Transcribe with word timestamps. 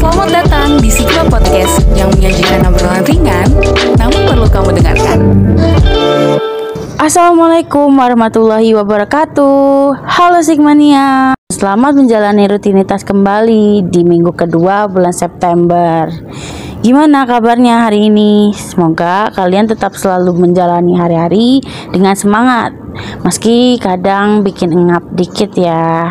Selamat 0.00 0.28
datang 0.32 0.80
di 0.80 0.88
Sigma 0.88 1.28
Podcast 1.28 1.84
yang 1.92 2.08
menyajikan 2.16 2.64
obrolan 2.72 3.04
ringan, 3.04 3.48
namun 4.00 4.24
perlu 4.24 4.48
kamu 4.48 4.80
dengarkan. 4.80 5.18
Assalamualaikum 6.96 7.92
warahmatullahi 7.92 8.72
wabarakatuh 8.80 10.08
Halo 10.08 10.40
Sigmania 10.40 11.36
Selamat 11.52 12.00
menjalani 12.00 12.48
rutinitas 12.48 13.04
kembali 13.04 13.92
di 13.92 14.00
minggu 14.00 14.32
kedua 14.32 14.88
bulan 14.88 15.12
September 15.12 16.08
Gimana 16.80 17.28
kabarnya 17.28 17.84
hari 17.84 18.08
ini? 18.08 18.56
Semoga 18.56 19.28
kalian 19.36 19.68
tetap 19.68 19.92
selalu 20.00 20.32
menjalani 20.48 20.96
hari-hari 20.96 21.60
dengan 21.92 22.16
semangat 22.16 22.72
Meski 23.20 23.76
kadang 23.76 24.40
bikin 24.40 24.72
engap 24.72 25.04
dikit 25.12 25.52
ya 25.60 26.08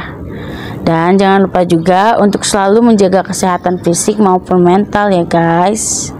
Dan 0.84 1.15
jangan 1.15 1.47
lupa 1.47 1.63
juga 1.63 2.20
untuk 2.20 2.43
selalu 2.43 2.93
menjaga 2.93 3.23
kesehatan 3.23 3.80
fisik 3.80 4.20
maupun 4.20 4.59
mental 4.59 5.09
ya 5.09 5.23
guys 5.23 6.12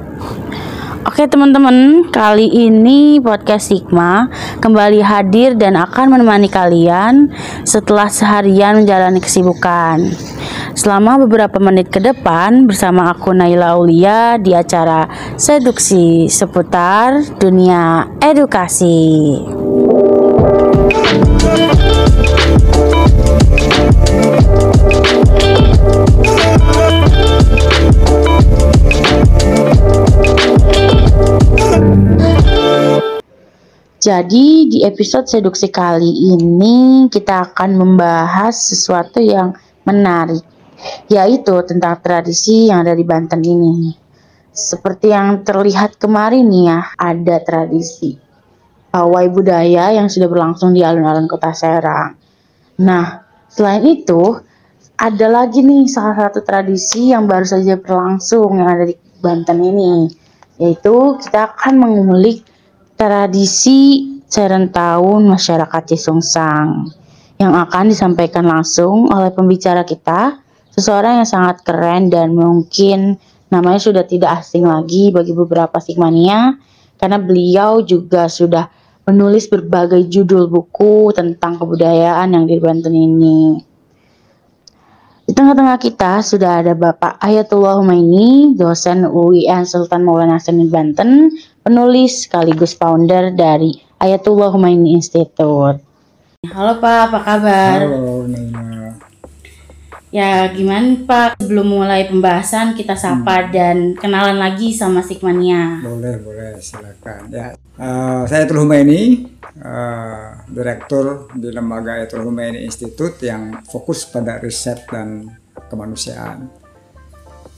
Oke 1.04 1.28
teman-teman, 1.28 2.08
kali 2.16 2.48
ini 2.48 3.20
podcast 3.20 3.68
Sigma 3.68 4.32
kembali 4.64 5.04
hadir 5.04 5.52
dan 5.60 5.76
akan 5.76 6.16
menemani 6.16 6.48
kalian 6.48 7.28
setelah 7.68 8.08
seharian 8.08 8.80
menjalani 8.80 9.20
kesibukan. 9.20 10.00
Selama 10.80 11.20
beberapa 11.20 11.60
menit 11.60 11.92
ke 11.92 12.00
depan 12.00 12.72
bersama 12.72 13.12
aku 13.12 13.36
Naila 13.36 13.76
Aulia 13.76 14.40
di 14.40 14.56
acara 14.56 15.12
Seduksi 15.36 16.32
seputar 16.32 17.20
dunia 17.36 18.08
edukasi. 18.24 19.44
Jadi 34.04 34.68
di 34.68 34.84
episode 34.84 35.32
seduksi 35.32 35.72
kali 35.72 36.36
ini 36.36 37.08
kita 37.08 37.56
akan 37.56 37.80
membahas 37.80 38.52
sesuatu 38.52 39.24
yang 39.24 39.56
menarik 39.88 40.44
yaitu 41.08 41.56
tentang 41.64 42.04
tradisi 42.04 42.68
yang 42.68 42.84
ada 42.84 43.00
di 43.00 43.08
Banten 43.08 43.40
ini. 43.40 43.96
Seperti 44.52 45.08
yang 45.08 45.48
terlihat 45.48 45.96
kemarin 46.04 46.52
nih 46.52 46.64
ya, 46.68 46.80
ada 47.00 47.38
tradisi 47.48 48.20
pawai 48.92 49.32
budaya 49.32 49.96
yang 49.96 50.12
sudah 50.12 50.28
berlangsung 50.28 50.76
di 50.76 50.84
alun-alun 50.84 51.32
Kota 51.32 51.56
Serang. 51.56 52.20
Nah, 52.84 53.24
selain 53.48 53.88
itu 53.88 54.36
ada 55.00 55.32
lagi 55.32 55.64
nih 55.64 55.88
salah 55.88 56.28
satu 56.28 56.44
tradisi 56.44 57.16
yang 57.16 57.24
baru 57.24 57.48
saja 57.48 57.80
berlangsung 57.80 58.52
yang 58.60 58.68
ada 58.68 58.84
di 58.84 59.00
Banten 59.24 59.64
ini, 59.64 60.12
yaitu 60.60 60.92
kita 61.24 61.56
akan 61.56 61.80
mengulik 61.80 62.44
tradisi 62.98 64.10
Serentahun 64.34 65.30
masyarakat 65.30 65.94
Cisungsang 65.94 66.90
yang 67.38 67.54
akan 67.54 67.94
disampaikan 67.94 68.50
langsung 68.50 69.06
oleh 69.14 69.30
pembicara 69.30 69.86
kita, 69.86 70.42
seseorang 70.74 71.22
yang 71.22 71.30
sangat 71.30 71.62
keren 71.62 72.10
dan 72.10 72.34
mungkin 72.34 73.22
namanya 73.54 73.78
sudah 73.78 74.02
tidak 74.10 74.42
asing 74.42 74.66
lagi 74.66 75.14
bagi 75.14 75.38
beberapa 75.38 75.78
Sigmania 75.78 76.58
karena 76.98 77.22
beliau 77.22 77.86
juga 77.86 78.26
sudah 78.26 78.66
menulis 79.06 79.46
berbagai 79.52 80.10
judul 80.10 80.50
buku 80.50 81.14
tentang 81.14 81.62
kebudayaan 81.62 82.34
yang 82.34 82.50
di 82.50 82.58
Banten 82.58 82.96
ini. 82.96 83.62
Di 85.24 85.32
tengah-tengah 85.32 85.78
kita 85.80 86.20
sudah 86.20 86.66
ada 86.66 86.74
Bapak 86.76 87.22
Ayatullah 87.22 87.80
Humaini, 87.80 88.58
dosen 88.58 89.08
UIN 89.08 89.64
Sultan 89.64 90.04
Maulana 90.04 90.36
Hasanuddin 90.36 90.68
Banten, 90.74 91.32
penulis 91.64 92.28
sekaligus 92.28 92.76
founder 92.76 93.32
dari 93.32 93.80
Ayatullah 93.98 94.52
Humaini 94.52 95.00
Institute. 95.00 95.80
Halo 96.44 96.84
Pak, 96.84 96.98
apa 97.08 97.20
kabar? 97.24 97.78
Halo 97.88 98.28
Nina. 98.28 99.00
Ya 100.14 100.46
gimana 100.52 101.08
Pak? 101.08 101.42
Sebelum 101.42 101.74
mulai 101.74 102.06
pembahasan 102.06 102.76
kita 102.78 102.94
sapa 102.94 103.50
dan 103.50 103.96
kenalan 103.98 104.38
lagi 104.38 104.76
sama 104.76 105.02
Sigmania. 105.02 105.82
Boleh, 105.82 106.22
boleh, 106.22 106.60
silakan. 106.60 107.32
Ya, 107.34 107.56
eh, 107.56 108.22
saya 108.28 108.44
Ayatullah 108.44 108.68
Humaini, 108.68 109.26
eh, 109.58 110.30
direktur 110.52 111.32
di 111.34 111.50
lembaga 111.50 111.98
Ayatullah 111.98 112.28
Humaini 112.30 112.62
Institute 112.62 113.24
yang 113.26 113.64
fokus 113.66 114.06
pada 114.06 114.38
riset 114.38 114.86
dan 114.92 115.32
kemanusiaan. 115.72 116.46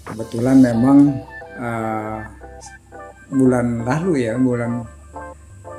Kebetulan 0.06 0.62
memang 0.62 1.26
eh, 1.60 2.20
bulan 3.30 3.84
lalu 3.86 4.28
ya, 4.30 4.38
bulan 4.38 4.86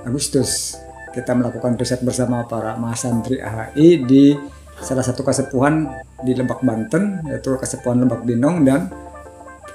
Agustus 0.07 0.79
kita 1.17 1.33
melakukan 1.33 1.81
riset 1.81 2.05
bersama 2.05 2.45
para 2.45 2.77
mahasantri 2.77 3.41
AHI 3.41 4.05
di 4.05 4.37
salah 4.77 5.01
satu 5.01 5.25
kesepuhan 5.25 5.89
di 6.21 6.37
Lebak 6.37 6.61
Banten 6.61 7.25
yaitu 7.25 7.57
kesepuhan 7.57 8.05
Lebak 8.05 8.29
Binong 8.29 8.61
dan 8.69 8.93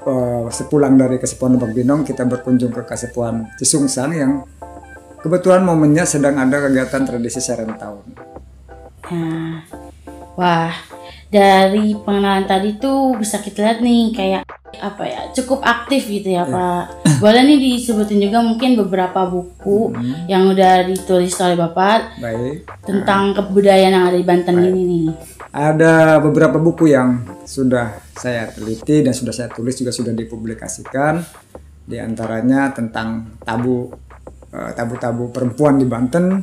uh, 0.06 0.46
sepulang 0.54 0.94
dari 1.02 1.18
kesepuhan 1.18 1.58
Lebak 1.58 1.74
Binong 1.74 2.06
kita 2.06 2.30
berkunjung 2.30 2.70
ke 2.70 2.86
kesepuhan 2.86 3.50
Cisungsang 3.58 4.14
yang 4.14 4.46
kebetulan 5.26 5.66
momennya 5.66 6.06
sedang 6.06 6.38
ada 6.38 6.62
kegiatan 6.62 7.02
tradisi 7.06 7.42
Serentahun. 7.42 8.06
Nah, 9.12 9.66
wah 10.38 10.74
dari 11.34 11.98
pengenalan 11.98 12.46
tadi 12.46 12.78
tuh 12.78 13.18
bisa 13.18 13.42
kita 13.42 13.66
lihat 13.66 13.80
nih 13.82 14.04
kayak 14.14 14.44
apa 14.80 15.04
ya 15.04 15.22
cukup 15.36 15.60
aktif 15.66 16.08
gitu 16.08 16.32
ya 16.32 16.48
Pak. 16.48 17.04
Boleh 17.20 17.44
nih 17.44 17.58
disebutin 17.60 18.24
juga 18.24 18.40
mungkin 18.40 18.80
beberapa 18.80 19.28
buku 19.28 19.94
yang 20.32 20.48
udah 20.50 20.88
ditulis 20.88 21.36
oleh 21.44 21.58
Bapak 21.60 22.22
Baik. 22.22 22.66
tentang 22.88 23.36
kebudayaan 23.36 23.94
yang 23.94 24.06
ada 24.08 24.18
di 24.18 24.26
Banten 24.26 24.58
ini 24.62 24.82
nih. 24.88 25.06
Ada 25.52 26.24
beberapa 26.24 26.56
buku 26.56 26.96
yang 26.96 27.28
sudah 27.44 28.00
saya 28.16 28.48
teliti 28.48 29.04
dan 29.04 29.12
sudah 29.12 29.36
saya 29.36 29.50
tulis 29.52 29.76
juga 29.76 29.92
sudah 29.92 30.16
dipublikasikan. 30.16 31.20
Di 31.84 32.00
antaranya 32.00 32.72
tentang 32.72 33.36
tabu 33.44 33.92
eh, 34.56 34.72
tabu-tabu 34.72 35.28
perempuan 35.34 35.76
di 35.76 35.84
Banten, 35.84 36.40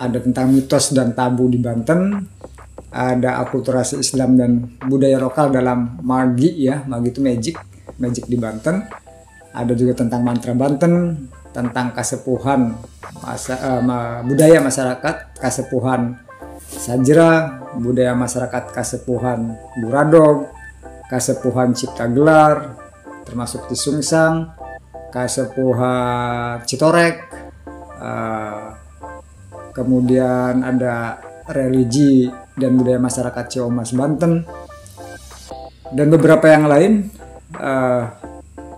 ada 0.00 0.18
tentang 0.20 0.52
mitos 0.52 0.96
dan 0.96 1.12
tabu 1.12 1.52
di 1.52 1.60
Banten, 1.60 2.16
ada 2.96 3.44
akulturasi 3.44 4.00
Islam 4.00 4.40
dan 4.40 4.50
budaya 4.88 5.20
lokal 5.20 5.52
dalam 5.52 6.00
magi 6.00 6.56
ya, 6.56 6.80
magi 6.88 7.12
itu 7.12 7.20
magic, 7.20 7.60
magic 8.00 8.24
di 8.24 8.40
Banten. 8.40 8.80
Ada 9.52 9.72
juga 9.76 10.00
tentang 10.00 10.24
mantra 10.24 10.56
Banten, 10.56 11.28
tentang 11.52 11.92
kasepuhan 11.92 12.72
masa, 13.20 13.80
ma- 13.84 14.20
budaya 14.24 14.60
masyarakat, 14.64 15.36
kasepuhan 15.36 16.26
Sajra, 16.66 17.62
budaya 17.78 18.10
masyarakat 18.18 18.74
Kasepuhan 18.74 19.54
Buradog, 19.78 20.50
Kasepuhan 21.06 21.70
Cipta 21.78 22.10
Gelar, 22.10 22.74
termasuk 23.22 23.70
Tisungsang, 23.70 24.50
Kasepuhan 25.14 26.66
Citorek, 26.66 27.22
eh, 28.02 28.66
kemudian 29.70 30.66
ada 30.66 31.22
religi 31.48 32.28
dan 32.54 32.74
budaya 32.74 32.98
masyarakat 32.98 33.44
Ciamas 33.48 33.92
Banten, 33.92 34.42
dan 35.92 36.06
beberapa 36.10 36.46
yang 36.46 36.66
lain. 36.66 36.92
eh, 37.56 38.04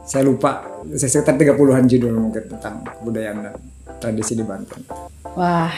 saya 0.04 0.22
lupa, 0.22 0.60
sekitar 0.92 1.34
30-an 1.34 1.88
judul 1.88 2.14
mungkin 2.14 2.52
tentang 2.52 2.84
kebudayaan 2.84 3.38
dan 3.42 3.54
tradisi 3.96 4.36
di 4.36 4.44
Banten. 4.44 4.84
Wah, 5.32 5.72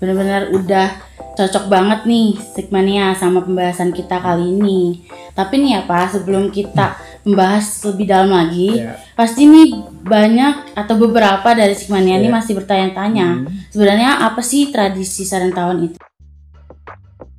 benar-benar 0.00 0.48
udah 0.50 0.88
cocok 1.34 1.68
banget 1.68 2.08
nih 2.08 2.40
Sigmania 2.40 3.12
sama 3.12 3.44
pembahasan 3.44 3.92
kita 3.92 4.18
kali 4.18 4.56
ini. 4.56 5.04
Tapi 5.32 5.54
nih 5.58 5.70
ya 5.78 5.80
Pak, 5.84 6.16
sebelum 6.16 6.48
kita 6.48 6.96
membahas 7.24 7.64
lebih 7.88 8.06
dalam 8.08 8.30
lagi, 8.30 8.84
Ya. 8.84 9.00
pasti 9.16 9.48
nih 9.48 9.74
banyak 10.04 10.76
atau 10.76 10.94
beberapa 10.96 11.56
dari 11.56 11.72
Sigmania 11.72 12.20
ini 12.20 12.28
Ya. 12.28 12.36
masih 12.36 12.52
bertanya-tanya, 12.56 13.48
sebenarnya 13.68 14.28
apa 14.28 14.40
sih 14.40 14.68
tradisi 14.68 15.24
Serentahun 15.24 15.78
itu? 15.92 16.03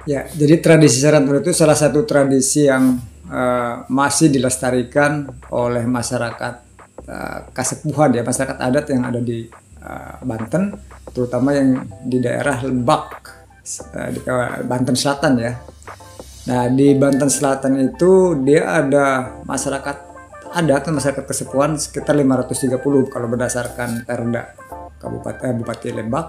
Ya, 0.05 0.29
jadi 0.29 0.61
tradisi 0.61 1.01
Serantun 1.01 1.41
itu 1.41 1.49
salah 1.49 1.73
satu 1.73 2.05
tradisi 2.05 2.69
yang 2.69 3.01
eh, 3.25 3.75
masih 3.89 4.29
dilestarikan 4.29 5.25
oleh 5.49 5.81
masyarakat 5.89 6.53
eh, 7.09 7.39
Kasepuhan 7.49 8.13
ya, 8.13 8.21
masyarakat 8.21 8.57
adat 8.61 8.85
yang 8.93 9.01
ada 9.01 9.17
di 9.17 9.49
eh, 9.81 10.15
Banten, 10.21 10.77
terutama 11.09 11.57
yang 11.57 11.89
di 12.05 12.21
daerah 12.21 12.61
Lebak, 12.61 13.05
eh, 13.97 14.09
di 14.13 14.19
Banten 14.69 14.93
Selatan 14.93 15.33
ya. 15.41 15.53
Nah, 16.45 16.69
di 16.69 16.93
Banten 16.93 17.25
Selatan 17.25 17.81
itu 17.81 18.37
dia 18.45 18.85
ada 18.85 19.41
masyarakat 19.41 19.97
adat, 20.55 20.87
masyarakat 20.87 21.25
Kasepuhan 21.25 21.81
sekitar 21.81 22.13
530 22.13 22.77
kalau 23.09 23.27
berdasarkan 23.27 24.05
Perda 24.05 24.53
Kabupaten 25.01 25.51
eh, 25.51 25.55
Bupati 25.59 25.89
Lebak 25.91 26.25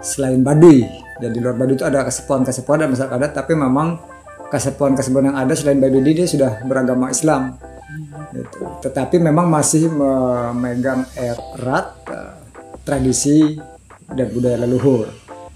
selain 0.00 0.42
Baduy. 0.42 0.86
Jadi 1.18 1.32
di 1.34 1.40
luar 1.42 1.58
Baduy 1.58 1.74
itu 1.74 1.86
ada 1.86 2.06
kesepuan-kesepuan 2.06 2.86
dan 2.86 2.88
masyarakat 2.94 3.14
adat, 3.18 3.32
tapi 3.34 3.52
memang 3.58 3.98
kasepuan-kasepuan 4.48 5.32
yang 5.32 5.36
ada 5.36 5.52
selain 5.52 5.78
Baby 5.78 6.16
dia 6.16 6.26
sudah 6.26 6.64
beragama 6.64 7.12
Islam. 7.12 7.56
Gitu. 8.32 8.60
Tetapi 8.84 9.16
memang 9.20 9.48
masih 9.48 9.88
memegang 9.88 11.04
erat 11.16 11.86
uh, 12.08 12.36
tradisi 12.84 13.56
dan 14.08 14.28
budaya 14.32 14.60
leluhur. 14.64 15.08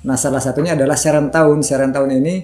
Nah, 0.03 0.19
salah 0.19 0.43
satunya 0.43 0.75
adalah 0.75 0.99
tahun. 0.99 1.63
Seran 1.63 1.95
tahun 1.95 2.11
ini 2.21 2.35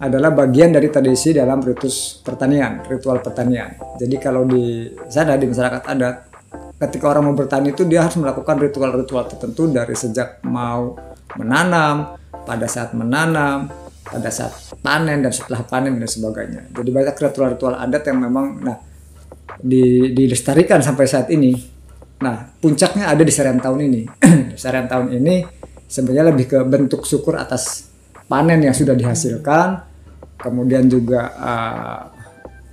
adalah 0.00 0.32
bagian 0.32 0.72
dari 0.72 0.88
tradisi 0.88 1.36
dalam 1.36 1.60
ritus 1.60 2.22
pertanian, 2.24 2.80
ritual 2.88 3.20
pertanian. 3.20 3.76
Jadi 4.00 4.16
kalau 4.16 4.48
di 4.48 4.88
sana 5.10 5.36
di 5.36 5.44
masyarakat 5.44 5.82
adat, 5.84 6.16
ketika 6.80 7.12
orang 7.12 7.28
mau 7.28 7.36
bertani 7.36 7.76
itu 7.76 7.84
dia 7.84 8.08
harus 8.08 8.16
melakukan 8.16 8.56
ritual-ritual 8.56 9.28
tertentu 9.28 9.68
dari 9.68 9.92
sejak 9.92 10.40
mau 10.48 11.09
menanam, 11.38 12.18
pada 12.46 12.66
saat 12.66 12.96
menanam, 12.96 13.70
pada 14.02 14.30
saat 14.32 14.52
panen 14.82 15.22
dan 15.22 15.30
setelah 15.30 15.62
panen 15.62 15.94
dan 16.00 16.10
sebagainya. 16.10 16.66
Jadi 16.74 16.90
banyak 16.90 17.14
ritual-ritual 17.14 17.78
adat 17.78 18.02
yang 18.10 18.18
memang 18.18 18.46
nah 18.64 18.78
di, 19.60 20.10
dilestarikan 20.10 20.80
sampai 20.82 21.06
saat 21.06 21.28
ini. 21.30 21.54
Nah, 22.20 22.52
puncaknya 22.60 23.08
ada 23.08 23.22
di 23.22 23.32
serian 23.32 23.60
tahun 23.62 23.80
ini. 23.86 24.02
serian 24.60 24.90
tahun 24.90 25.14
ini 25.14 25.34
sebenarnya 25.86 26.26
lebih 26.34 26.46
ke 26.50 26.58
bentuk 26.66 27.06
syukur 27.06 27.38
atas 27.38 27.88
panen 28.26 28.60
yang 28.60 28.76
sudah 28.76 28.92
dihasilkan, 28.94 29.82
kemudian 30.38 30.86
juga 30.86 31.32
uh, 31.34 32.00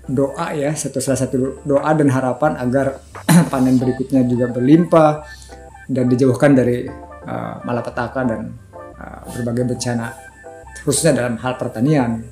doa 0.08 0.54
ya, 0.56 0.72
satu 0.76 1.00
salah 1.00 1.20
satu 1.20 1.64
doa 1.64 1.92
dan 1.96 2.12
harapan 2.12 2.60
agar 2.60 3.00
panen 3.52 3.80
berikutnya 3.80 4.24
juga 4.28 4.52
berlimpah 4.52 5.24
dan 5.88 6.12
dijauhkan 6.12 6.52
dari 6.52 7.07
uh, 7.28 7.60
malapetaka 7.68 8.24
dan 8.24 8.56
uh, 8.96 9.22
berbagai 9.36 9.76
bencana, 9.76 10.16
khususnya 10.82 11.20
dalam 11.20 11.36
hal 11.38 11.60
pertanian. 11.60 12.24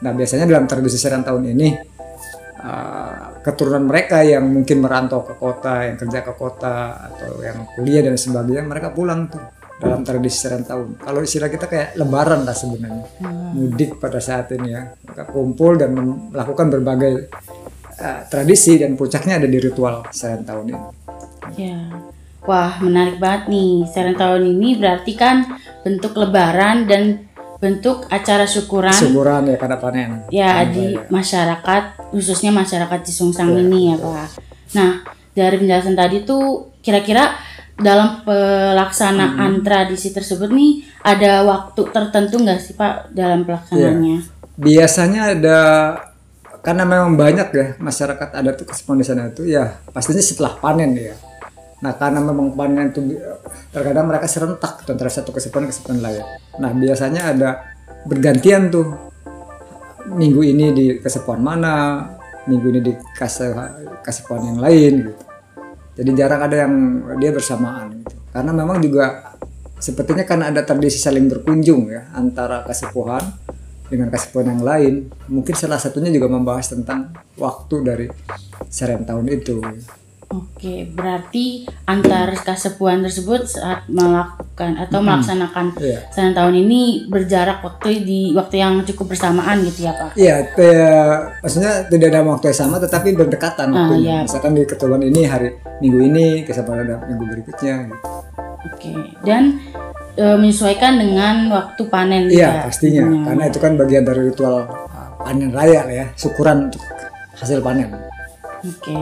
Nah, 0.00 0.12
biasanya 0.12 0.48
dalam 0.48 0.68
tradisi 0.68 0.96
serian 0.96 1.24
tahun 1.24 1.56
ini 1.56 1.68
uh, 2.60 3.40
keturunan 3.40 3.88
mereka 3.88 4.20
yang 4.20 4.44
mungkin 4.44 4.84
merantau 4.84 5.24
ke 5.24 5.34
kota, 5.36 5.88
yang 5.88 5.96
kerja 5.96 6.20
ke 6.20 6.32
kota 6.36 7.08
atau 7.08 7.40
yang 7.40 7.64
kuliah 7.76 8.04
dan 8.04 8.16
sebagainya, 8.16 8.64
mereka 8.64 8.92
pulang 8.92 9.28
tuh 9.28 9.40
dalam 9.80 10.04
tradisi 10.04 10.44
serang 10.44 10.64
tahun. 10.68 11.00
Kalau 11.00 11.20
istilah 11.24 11.48
kita 11.48 11.64
kayak 11.64 11.88
lebaran 11.96 12.44
lah 12.44 12.52
sebenarnya, 12.52 13.04
hmm. 13.24 13.56
mudik 13.56 13.96
pada 13.96 14.20
saat 14.20 14.52
ini 14.52 14.76
ya, 14.76 14.92
mereka 14.92 15.24
kumpul 15.32 15.80
dan 15.80 15.96
melakukan 16.32 16.68
berbagai 16.68 17.32
uh, 17.96 18.20
tradisi 18.28 18.76
dan 18.76 18.92
puncaknya 19.00 19.40
ada 19.40 19.48
di 19.48 19.56
ritual 19.56 20.04
serang 20.12 20.44
tahun 20.44 20.64
ini. 20.68 20.84
Ya, 21.56 21.80
wah 22.44 22.80
menarik 22.80 23.16
banget 23.20 23.48
nih. 23.50 23.88
Serang 23.88 24.16
tahun 24.16 24.42
ini 24.56 24.78
berarti 24.80 25.12
kan 25.16 25.44
bentuk 25.84 26.16
lebaran 26.16 26.88
dan 26.88 27.30
bentuk 27.60 28.08
acara 28.08 28.48
syukuran. 28.48 28.92
Syukuran 28.92 29.52
ya 29.52 29.56
karena 29.60 29.76
panen. 29.76 30.10
Ya 30.32 30.64
di 30.64 30.96
ya. 30.96 31.04
masyarakat 31.12 32.12
khususnya 32.12 32.50
masyarakat 32.50 32.98
Cisungsang 33.04 33.52
ya, 33.52 33.60
ini 33.60 33.80
ya 33.92 33.96
pak. 34.00 34.28
Nah 34.76 34.90
dari 35.36 35.56
penjelasan 35.60 35.94
tadi 35.94 36.24
tuh 36.24 36.72
kira-kira 36.80 37.36
dalam 37.80 38.20
pelaksanaan 38.28 39.60
hmm. 39.60 39.64
tradisi 39.64 40.12
tersebut 40.12 40.52
nih 40.52 40.84
ada 41.00 41.48
waktu 41.48 41.80
tertentu 41.88 42.36
nggak 42.36 42.60
sih 42.60 42.76
pak 42.76 43.08
dalam 43.16 43.48
pelaksanaannya? 43.48 44.18
Ya. 44.20 44.38
biasanya 44.60 45.20
ada 45.32 45.58
karena 46.60 46.84
memang 46.84 47.16
banyak 47.16 47.48
ya 47.56 47.66
masyarakat 47.80 48.36
ada 48.36 48.52
tuh 48.52 48.68
kesempatan 48.68 49.00
di 49.00 49.06
sana 49.08 49.22
itu 49.32 49.48
ya 49.48 49.80
pastinya 49.96 50.20
setelah 50.20 50.60
panen 50.60 50.92
ya 50.92 51.16
Nah 51.80 51.92
karena 51.96 52.20
memang 52.20 52.52
panen 52.52 52.92
itu 52.92 53.16
terkadang 53.72 54.08
mereka 54.08 54.28
serentak 54.28 54.84
antara 54.84 55.08
satu 55.08 55.32
kesepuan 55.32 55.64
kesepuan 55.68 56.04
lain. 56.04 56.24
Nah 56.60 56.70
biasanya 56.76 57.32
ada 57.32 57.50
bergantian 58.04 58.68
tuh 58.68 58.88
minggu 60.12 60.40
ini 60.44 60.66
di 60.72 60.86
kesepuan 61.00 61.40
mana, 61.40 62.04
minggu 62.44 62.66
ini 62.72 62.80
di 62.84 62.92
kesepuan 63.16 64.42
yang 64.44 64.58
lain 64.60 64.92
gitu. 65.08 65.24
Jadi 66.00 66.10
jarang 66.16 66.40
ada 66.40 66.56
yang 66.64 66.74
dia 67.20 67.30
bersamaan 67.32 68.00
gitu. 68.00 68.16
Karena 68.30 68.52
memang 68.54 68.80
juga 68.80 69.36
sepertinya 69.80 70.24
karena 70.28 70.52
ada 70.52 70.60
tradisi 70.64 71.00
saling 71.00 71.28
berkunjung 71.28 71.88
ya 71.88 72.12
antara 72.12 72.64
kesepuhan 72.64 73.24
dengan 73.88 74.08
kesepuhan 74.12 74.56
yang 74.56 74.62
lain. 74.62 74.94
Mungkin 75.28 75.54
salah 75.56 75.80
satunya 75.80 76.12
juga 76.12 76.30
membahas 76.30 76.72
tentang 76.72 77.12
waktu 77.36 77.76
dari 77.84 78.06
serem 78.68 79.04
tahun 79.04 79.26
itu. 79.28 79.60
Oke, 80.30 80.86
berarti 80.86 81.66
antar 81.90 82.30
kasepuan 82.38 83.02
tersebut 83.02 83.50
saat 83.50 83.82
melakukan 83.90 84.78
atau 84.78 85.02
hmm. 85.02 85.06
melaksanakan 85.10 85.66
yeah. 85.82 86.06
sana 86.14 86.30
tahun 86.30 86.54
ini 86.62 87.10
berjarak 87.10 87.58
waktu 87.66 88.06
di 88.06 88.30
waktu 88.38 88.62
yang 88.62 88.78
cukup 88.86 89.10
bersamaan 89.10 89.66
gitu 89.66 89.90
ya 89.90 89.92
Pak? 89.98 90.14
Iya, 90.14 90.54
yeah, 90.54 91.34
maksudnya 91.42 91.82
tidak 91.90 92.14
ada 92.14 92.22
waktu 92.22 92.46
yang 92.54 92.58
sama 92.62 92.78
tetapi 92.78 93.18
berdekatan 93.18 93.74
ah, 93.74 93.90
waktunya. 93.90 94.06
Yeah. 94.06 94.20
Misalkan 94.30 94.54
di 94.54 94.62
ketemuan 94.70 95.02
ini 95.02 95.20
hari 95.26 95.50
minggu 95.82 95.98
ini, 95.98 96.26
kesepuan 96.46 96.86
ada 96.86 97.02
minggu 97.10 97.24
berikutnya. 97.26 97.90
Gitu. 97.90 98.06
Oke, 98.70 98.92
dan 99.26 99.58
e, 100.14 100.24
menyesuaikan 100.38 100.94
dengan 100.94 101.50
waktu 101.50 101.82
panen. 101.90 102.30
Iya, 102.30 102.70
pastinya, 102.70 103.02
hmm. 103.02 103.26
karena 103.26 103.44
itu 103.50 103.58
kan 103.58 103.74
bagian 103.74 104.06
dari 104.06 104.30
ritual 104.30 104.62
uh, 104.62 105.10
panen 105.26 105.50
raya 105.50 105.82
ya, 105.90 106.06
syukuran 106.14 106.70
untuk 106.70 106.86
hasil 107.34 107.58
panen. 107.58 107.98
Oke, 108.62 108.94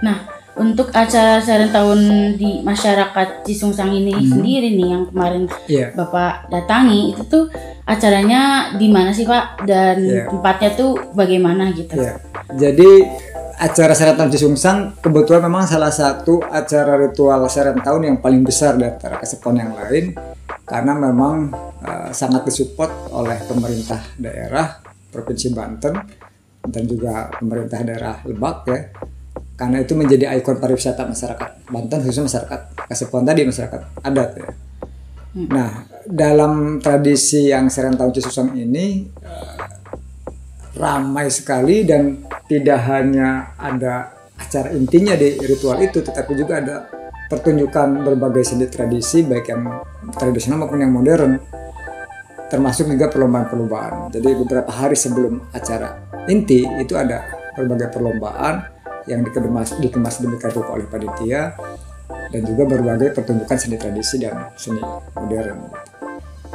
nah 0.00 0.41
untuk 0.52 0.92
acara 0.92 1.40
seren 1.40 1.72
tahun 1.72 2.00
di 2.36 2.60
masyarakat 2.60 3.48
Cisungsang 3.48 3.88
ini 3.88 4.12
hmm. 4.12 4.28
sendiri 4.28 4.68
nih 4.76 4.88
yang 4.92 5.04
kemarin 5.08 5.48
yeah. 5.64 5.88
Bapak 5.96 6.52
datangi 6.52 7.16
itu 7.16 7.22
tuh 7.24 7.44
acaranya 7.88 8.74
di 8.76 8.92
mana 8.92 9.16
sih 9.16 9.24
Pak 9.24 9.64
dan 9.64 9.96
yeah. 10.04 10.28
tempatnya 10.28 10.70
tuh 10.76 10.92
bagaimana 11.16 11.72
gitu? 11.72 11.96
Yeah. 11.96 12.20
Jadi 12.52 12.90
acara 13.56 13.96
seren 13.96 14.18
tahun 14.20 14.32
Cisungsang 14.34 14.78
kebetulan 15.00 15.48
memang 15.48 15.64
salah 15.64 15.92
satu 15.92 16.44
acara 16.44 17.00
ritual 17.00 17.48
seren 17.48 17.80
tahun 17.80 18.12
yang 18.12 18.16
paling 18.20 18.44
besar 18.44 18.76
dari 18.76 18.92
antara 18.92 19.16
kesepon 19.16 19.56
yang 19.56 19.72
lain 19.72 20.12
karena 20.68 20.92
memang 20.92 21.48
uh, 21.80 22.10
sangat 22.12 22.44
disupport 22.44 23.08
oleh 23.14 23.40
pemerintah 23.48 24.02
daerah 24.20 24.82
Provinsi 25.12 25.52
Banten 25.52 25.94
dan 26.62 26.82
juga 26.86 27.28
pemerintah 27.40 27.80
daerah 27.82 28.16
Lebak 28.24 28.56
ya 28.68 28.80
karena 29.62 29.78
itu 29.78 29.94
menjadi 29.94 30.34
ikon 30.42 30.58
pariwisata 30.58 31.06
masyarakat 31.06 31.70
Banten 31.70 32.02
khususnya 32.02 32.26
masyarakat 32.26 32.60
Kasepuan 32.90 33.22
tadi 33.22 33.46
masyarakat 33.46 33.80
adat 34.02 34.30
ya. 34.34 34.48
Hmm. 35.38 35.46
Nah 35.54 35.70
dalam 36.02 36.82
tradisi 36.82 37.46
yang 37.54 37.70
sering 37.70 37.94
tahun 37.94 38.10
Cisusang 38.10 38.58
ini 38.58 39.06
uh, 39.22 39.54
ramai 40.74 41.30
sekali 41.30 41.86
dan 41.86 42.26
tidak 42.50 42.82
hanya 42.90 43.54
ada 43.54 44.10
acara 44.34 44.74
intinya 44.74 45.14
di 45.14 45.38
ritual 45.46 45.78
itu 45.78 46.02
tetapi 46.02 46.34
juga 46.34 46.58
ada 46.58 46.76
pertunjukan 47.30 48.02
berbagai 48.02 48.42
seni 48.42 48.66
tradisi 48.66 49.22
baik 49.22 49.46
yang 49.46 49.62
tradisional 50.18 50.66
maupun 50.66 50.82
yang 50.82 50.90
modern 50.90 51.38
termasuk 52.50 52.90
juga 52.90 53.08
perlombaan-perlombaan. 53.08 54.10
Jadi 54.10 54.28
beberapa 54.36 54.68
hari 54.74 54.98
sebelum 54.98 55.38
acara 55.54 56.02
inti 56.26 56.66
itu 56.82 56.98
ada 56.98 57.24
berbagai 57.56 57.94
perlombaan 57.94 58.71
yang 59.10 59.26
dikemas 59.26 59.76
dikemas 59.78 60.22
demikian 60.22 60.52
rupa 60.54 60.78
oleh 60.78 60.86
panitia 60.86 61.56
dan 62.32 62.42
juga 62.48 62.64
berbagai 62.64 63.12
pertunjukan 63.12 63.56
seni 63.58 63.76
tradisi 63.76 64.16
dan 64.22 64.48
seni 64.56 64.80
modern. 65.18 65.68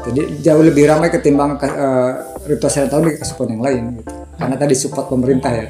Jadi 0.08 0.40
jauh 0.40 0.64
lebih 0.64 0.88
ramai 0.88 1.12
ketimbang 1.12 1.60
uh, 1.60 2.12
ritual 2.48 2.72
seri 2.72 2.88
tahun 2.88 3.12
di 3.12 3.18
yang 3.22 3.62
lain 3.62 3.84
gitu. 4.00 4.14
Karena 4.38 4.56
tadi 4.56 4.76
support 4.78 5.10
pemerintah 5.10 5.52
ya. 5.52 5.68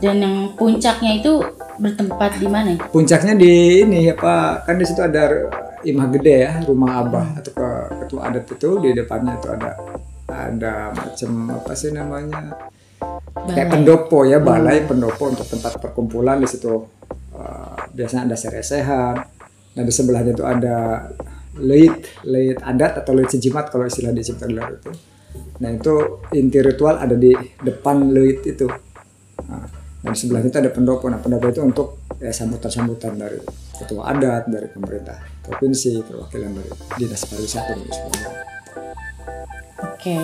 Dan 0.00 0.16
yang 0.20 0.36
puncaknya 0.56 1.20
itu 1.20 1.44
bertempat 1.80 2.40
di 2.40 2.48
mana? 2.48 2.76
Puncaknya 2.90 3.36
di 3.36 3.84
ini 3.84 4.10
ya 4.10 4.14
Pak, 4.16 4.68
kan 4.68 4.74
di 4.80 4.84
situ 4.88 5.00
ada 5.00 5.48
imah 5.84 6.06
gede 6.12 6.34
ya, 6.44 6.52
rumah 6.64 7.04
abah 7.04 7.26
hmm. 7.30 7.38
atau 7.40 7.52
ke 7.52 7.68
ketua 8.04 8.20
adat 8.28 8.44
itu 8.48 8.70
di 8.80 8.90
depannya 8.96 9.32
itu 9.36 9.48
ada 9.48 9.70
ada 10.30 10.74
macam 10.94 11.30
apa 11.52 11.72
sih 11.74 11.90
namanya 11.90 12.54
balai. 13.44 13.54
kayak 13.56 13.68
pendopo 13.72 14.18
ya 14.28 14.38
balai 14.38 14.78
hmm. 14.82 14.88
pendopo 14.88 15.22
untuk 15.30 15.46
tempat 15.48 15.80
perkumpulan 15.80 16.38
di 16.40 16.48
situ 16.48 16.72
uh, 17.36 17.76
biasanya 17.92 18.32
ada 18.32 18.36
seresehan 18.36 19.16
dan 19.74 19.82
di 19.86 19.92
sebelahnya 19.94 20.32
itu 20.34 20.44
ada 20.44 21.08
leit 21.58 22.22
leit 22.26 22.58
adat 22.62 23.02
atau 23.02 23.12
leit 23.14 23.30
sejimat 23.30 23.70
kalau 23.70 23.86
istilah 23.86 24.14
di 24.14 24.22
Ciptagelar 24.22 24.76
itu 24.76 24.90
nah 25.60 25.70
itu 25.70 26.24
inti 26.34 26.58
ritual 26.62 26.98
ada 26.98 27.14
di 27.14 27.30
depan 27.62 28.10
leit 28.10 28.42
itu 28.46 28.66
nah, 29.46 29.66
dan 30.00 30.10
di 30.10 30.18
sebelahnya 30.18 30.48
itu 30.50 30.58
ada 30.60 30.72
pendopo 30.72 31.06
nah 31.10 31.20
pendopo 31.20 31.46
itu 31.50 31.60
untuk 31.60 31.88
ya 32.20 32.32
sambutan-sambutan 32.32 33.16
dari 33.16 33.40
ketua 33.76 34.12
adat 34.12 34.48
dari 34.48 34.68
pemerintah 34.68 35.20
provinsi 35.44 36.04
perwakilan 36.04 36.50
dari 36.52 36.70
dinas 37.00 37.22
pariwisata 37.28 37.72
dan 37.76 37.88
sebagainya 37.88 38.50
Oke. 40.00 40.16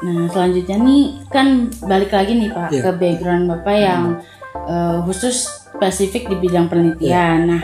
Nah 0.00 0.28
selanjutnya 0.32 0.76
nih 0.80 1.02
kan 1.28 1.68
balik 1.84 2.10
lagi 2.12 2.32
nih 2.36 2.50
Pak 2.52 2.68
yeah. 2.72 2.82
ke 2.84 2.90
background 2.96 3.44
Bapak 3.52 3.76
yang 3.76 4.02
uh, 4.64 5.04
khusus 5.04 5.68
spesifik 5.76 6.28
di 6.32 6.36
bidang 6.40 6.72
penelitian. 6.72 7.48
Yeah. 7.48 7.48
Nah 7.48 7.62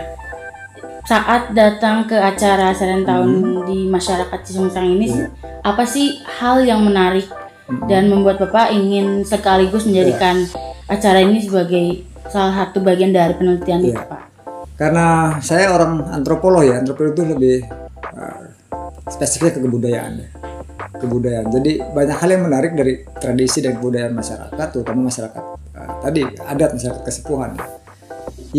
saat 1.06 1.54
datang 1.54 2.10
ke 2.10 2.18
acara 2.18 2.74
seren 2.74 3.06
tahun 3.06 3.30
hmm. 3.30 3.70
di 3.70 3.78
masyarakat 3.86 4.38
Cisungsang 4.42 4.98
ini 4.98 5.06
yeah. 5.14 5.30
apa 5.62 5.86
sih 5.86 6.20
hal 6.26 6.66
yang 6.66 6.82
menarik 6.82 7.30
dan 7.90 8.10
membuat 8.10 8.38
Bapak 8.42 8.70
ingin 8.74 9.26
sekaligus 9.26 9.86
menjadikan 9.86 10.46
acara 10.86 11.18
ini 11.22 11.42
sebagai 11.42 12.06
salah 12.30 12.66
satu 12.66 12.82
bagian 12.82 13.10
dari 13.10 13.34
penelitian 13.34 13.80
Iya. 13.82 13.90
itu, 13.94 14.02
Pak. 14.06 14.22
Karena 14.76 15.38
saya 15.40 15.72
orang 15.72 16.04
antropolog 16.12 16.62
ya, 16.62 16.78
antropolog 16.78 17.16
itu 17.16 17.24
lebih 17.26 17.56
uh, 18.14 18.44
spesifik 19.08 19.58
ke 19.58 19.60
kebudayaan 19.64 20.20
ya. 20.20 20.28
Kebudayaan. 20.96 21.52
Jadi 21.52 21.78
banyak 21.80 22.16
hal 22.16 22.28
yang 22.32 22.42
menarik 22.48 22.72
dari 22.72 23.04
tradisi 23.20 23.60
dan 23.60 23.76
kebudayaan 23.76 24.16
masyarakat, 24.16 24.66
terutama 24.72 25.12
masyarakat 25.12 25.42
uh, 25.76 25.90
tadi 26.00 26.24
adat 26.24 26.70
masyarakat 26.72 27.02
kesepuhan 27.04 27.50
ya, 27.52 27.66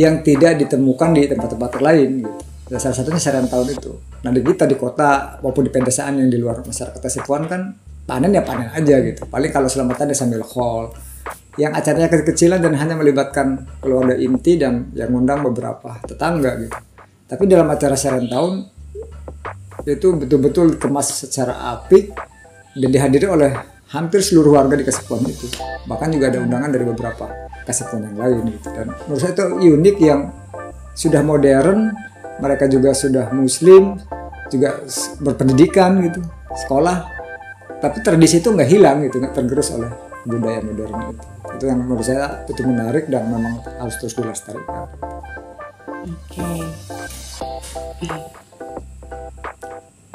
yang 0.08 0.22
tidak 0.22 0.62
ditemukan 0.62 1.18
di 1.18 1.26
tempat-tempat 1.26 1.72
lain 1.82 2.10
gitu. 2.22 2.32
Ya, 2.68 2.78
salah 2.84 3.00
satunya 3.00 3.18
saran 3.18 3.48
tahun 3.48 3.80
itu. 3.80 3.96
Nah 4.22 4.32
di 4.36 4.44
kita 4.44 4.68
di 4.68 4.76
kota 4.76 5.40
maupun 5.40 5.66
di 5.66 5.72
pedesaan 5.72 6.20
yang 6.20 6.30
di 6.30 6.38
luar 6.38 6.62
masyarakat 6.62 7.00
kesepuhan 7.00 7.48
kan 7.48 7.74
panen 8.06 8.36
ya 8.36 8.44
panen 8.44 8.70
aja 8.70 8.96
gitu. 9.02 9.26
Paling 9.26 9.50
kalau 9.50 9.72
selamatan 9.72 10.12
ya 10.12 10.18
sambil 10.18 10.44
haul. 10.44 10.94
Yang 11.58 11.74
acaranya 11.74 12.08
kecil-kecilan 12.14 12.60
dan 12.62 12.78
hanya 12.78 12.94
melibatkan 12.94 13.66
keluarga 13.82 14.14
inti 14.14 14.62
dan 14.62 14.94
yang 14.94 15.10
ngundang 15.10 15.42
beberapa 15.42 15.98
tetangga 16.06 16.54
gitu. 16.62 16.78
Tapi 17.26 17.44
dalam 17.50 17.66
acara 17.66 17.98
saran 17.98 18.30
tahun 18.30 18.77
itu 19.96 20.08
betul-betul 20.20 20.76
dikemas 20.76 21.08
secara 21.24 21.78
apik 21.80 22.12
dan 22.76 22.90
dihadiri 22.92 23.26
oleh 23.32 23.52
hampir 23.88 24.20
seluruh 24.20 24.60
warga 24.60 24.76
di 24.76 24.84
Kasepuan 24.84 25.24
itu. 25.24 25.48
Bahkan 25.88 26.08
juga 26.12 26.28
ada 26.28 26.44
undangan 26.44 26.70
dari 26.74 26.84
beberapa 26.84 27.26
Kasepuan 27.64 28.04
yang 28.12 28.18
lain 28.20 28.44
gitu. 28.60 28.68
Dan 28.76 28.92
menurut 29.08 29.22
saya 29.24 29.32
itu 29.32 29.46
unik 29.80 29.98
yang 30.04 30.32
sudah 30.92 31.22
modern, 31.24 31.96
mereka 32.44 32.68
juga 32.68 32.92
sudah 32.92 33.32
muslim, 33.32 33.96
juga 34.52 34.84
berpendidikan 35.24 36.04
gitu, 36.04 36.20
sekolah. 36.68 37.08
Tapi 37.78 38.02
tradisi 38.02 38.42
itu 38.42 38.50
nggak 38.52 38.70
hilang 38.72 39.06
gitu, 39.06 39.22
nggak 39.22 39.36
tergerus 39.36 39.72
oleh 39.72 39.92
budaya 40.28 40.60
modern 40.64 40.96
itu. 41.14 41.26
Itu 41.58 41.64
yang 41.70 41.80
menurut 41.86 42.06
saya 42.06 42.44
itu 42.50 42.62
menarik 42.66 43.08
dan 43.08 43.30
memang 43.32 43.64
harus 43.80 43.96
terus 44.02 44.18
dilestarikan. 44.18 44.90
Oke. 46.08 46.44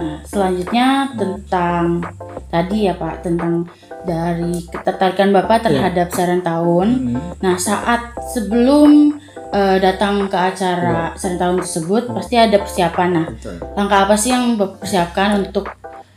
Nah, 0.03 0.19
selanjutnya 0.27 1.15
tentang 1.15 2.03
tadi 2.51 2.91
ya 2.91 2.99
Pak 2.99 3.23
tentang 3.23 3.71
dari 4.03 4.67
ketertarikan 4.67 5.31
Bapak 5.31 5.71
terhadap 5.71 6.11
saran 6.11 6.43
tahun. 6.43 7.15
Nah, 7.39 7.55
saat 7.55 8.19
sebelum 8.35 9.15
eh, 9.55 9.79
datang 9.79 10.27
ke 10.27 10.35
acara 10.35 11.15
saran 11.15 11.39
tahun 11.39 11.57
tersebut 11.63 12.11
pasti 12.11 12.35
ada 12.35 12.59
persiapan. 12.59 13.09
Nah, 13.15 13.27
Betul. 13.31 13.57
langkah 13.79 13.99
apa 14.11 14.15
sih 14.19 14.35
yang 14.35 14.59
Bapak 14.59 14.83
persiapkan 14.83 15.47
untuk 15.47 15.71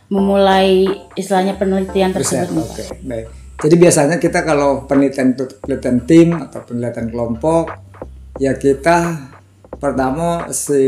memulai 0.09 0.89
istilahnya 1.13 1.53
penelitian 1.61 2.09
tersebut? 2.09 2.65
Oke, 2.65 2.85
baik. 3.05 3.27
Jadi 3.55 3.75
biasanya 3.79 4.17
kita 4.19 4.43
kalau 4.43 4.83
penelitian 4.83 5.37
penelitian 5.37 5.97
tim 6.03 6.35
atau 6.35 6.59
penelitian 6.67 7.07
kelompok, 7.07 7.71
ya 8.35 8.51
kita 8.57 9.31
pertama 9.85 10.49
si 10.49 10.81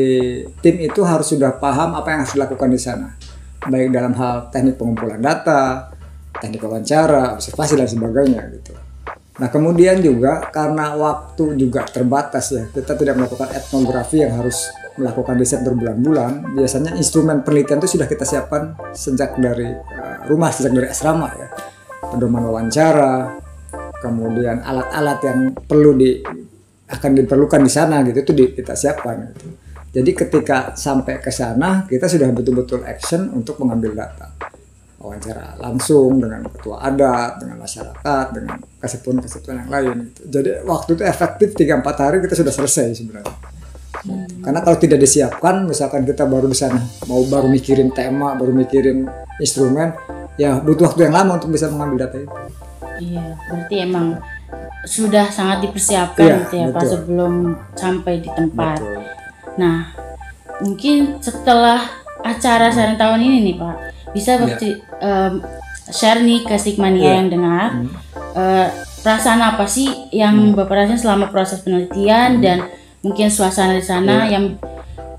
tim 0.66 0.82
itu 0.82 1.06
harus 1.06 1.30
sudah 1.30 1.54
paham 1.62 1.94
apa 1.94 2.08
yang 2.10 2.20
harus 2.26 2.34
dilakukan 2.34 2.70
di 2.74 2.80
sana, 2.82 3.14
baik 3.62 3.94
dalam 3.94 4.18
hal 4.18 4.50
teknik 4.50 4.82
pengumpulan 4.82 5.22
data, 5.22 5.94
teknik 6.42 6.66
wawancara, 6.66 7.38
observasi 7.38 7.78
dan 7.78 7.86
sebagainya 7.86 8.42
gitu. 8.58 8.74
Nah 9.38 9.54
kemudian 9.54 10.02
juga 10.02 10.50
karena 10.50 10.98
waktu 10.98 11.54
juga 11.62 11.86
terbatas 11.86 12.50
ya, 12.50 12.66
kita 12.74 12.98
tidak 12.98 13.22
melakukan 13.22 13.54
etnografi 13.54 14.26
yang 14.26 14.34
harus 14.34 14.66
melakukan 14.98 15.38
riset 15.38 15.62
berbulan-bulan. 15.62 16.58
Biasanya 16.58 16.98
instrumen 16.98 17.46
penelitian 17.46 17.78
itu 17.78 18.02
sudah 18.02 18.10
kita 18.10 18.26
siapkan 18.26 18.74
sejak 18.98 19.38
dari 19.38 19.70
uh, 19.78 20.26
rumah, 20.26 20.50
sejak 20.50 20.74
dari 20.74 20.90
asrama 20.90 21.30
ya. 21.38 21.54
Pedoman 22.10 22.50
wawancara, 22.50 23.38
kemudian 24.02 24.66
alat-alat 24.66 25.20
yang 25.22 25.40
perlu 25.54 25.94
di 25.94 26.18
akan 26.88 27.12
diperlukan 27.20 27.62
di 27.64 27.72
sana 27.72 28.00
gitu 28.08 28.24
itu 28.24 28.34
di- 28.34 28.54
kita 28.56 28.74
siapkan 28.74 29.32
gitu. 29.34 29.48
Jadi 29.98 30.12
ketika 30.14 30.78
sampai 30.78 31.20
ke 31.20 31.32
sana 31.32 31.84
kita 31.88 32.08
sudah 32.08 32.30
betul-betul 32.32 32.84
action 32.88 33.32
untuk 33.34 33.60
mengambil 33.60 33.98
data 33.98 34.30
wawancara 34.98 35.56
langsung 35.62 36.18
dengan 36.18 36.44
ketua 36.50 36.82
adat, 36.84 37.40
dengan 37.40 37.62
masyarakat, 37.62 38.26
dengan 38.34 38.58
kesatuan-kesatuan 38.82 39.66
yang 39.66 39.72
lain. 39.72 39.96
Gitu. 40.10 40.22
Jadi 40.28 40.50
waktu 40.66 40.90
itu 40.98 41.04
efektif 41.06 41.50
3-4 41.54 42.04
hari 42.04 42.18
kita 42.26 42.36
sudah 42.36 42.54
selesai 42.54 42.98
sebenarnya. 42.98 43.36
Karena 44.46 44.60
kalau 44.62 44.78
tidak 44.78 45.00
disiapkan, 45.02 45.66
misalkan 45.66 46.06
kita 46.06 46.24
baru 46.30 46.48
di 46.48 46.58
sana 46.58 46.80
mau 47.10 47.22
baru 47.26 47.50
mikirin 47.50 47.90
tema, 47.92 48.38
baru 48.38 48.54
mikirin 48.54 49.10
instrumen, 49.42 49.92
ya 50.38 50.62
butuh 50.62 50.94
waktu 50.94 51.10
yang 51.10 51.16
lama 51.18 51.42
untuk 51.42 51.52
bisa 51.52 51.68
mengambil 51.74 52.06
data 52.06 52.18
itu. 52.22 52.36
Iya, 52.98 53.38
berarti 53.50 53.76
emang 53.82 54.08
sudah 54.84 55.28
sangat 55.28 55.62
dipersiapkan 55.62 56.24
Iya, 56.24 56.38
gitu 56.42 56.54
ya 56.56 56.66
Pak 56.68 56.74
betul. 56.78 56.90
sebelum 56.90 57.34
sampai 57.74 58.14
di 58.20 58.30
tempat. 58.30 58.80
Betul. 58.80 59.04
Nah, 59.58 59.78
mungkin 60.60 60.96
setelah 61.20 61.80
acara 62.20 62.68
saran 62.70 62.96
tahun 62.96 63.20
ini 63.22 63.38
nih 63.44 63.56
Pak, 63.58 63.76
bisa 64.12 64.38
Bapak 64.38 64.58
ceri- 64.58 64.80
em, 64.98 65.34
share 65.88 66.20
nih 66.20 66.42
ke 66.44 66.56
Sigmania 66.56 67.04
Iya. 67.04 67.14
yang 67.16 67.28
dengar 67.30 67.68
Hmm. 67.74 67.90
eh, 68.34 68.68
perasaan 68.98 69.42
apa 69.42 69.66
sih 69.66 69.88
yang 70.12 70.52
Bapak 70.52 70.84
rasain 70.84 70.98
selama 70.98 71.28
proses 71.28 71.60
penelitian 71.60 72.38
Hmm. 72.38 72.44
dan 72.44 72.58
mungkin 73.00 73.28
suasana 73.28 73.74
di 73.74 73.82
sana 73.82 74.26
yang 74.26 74.56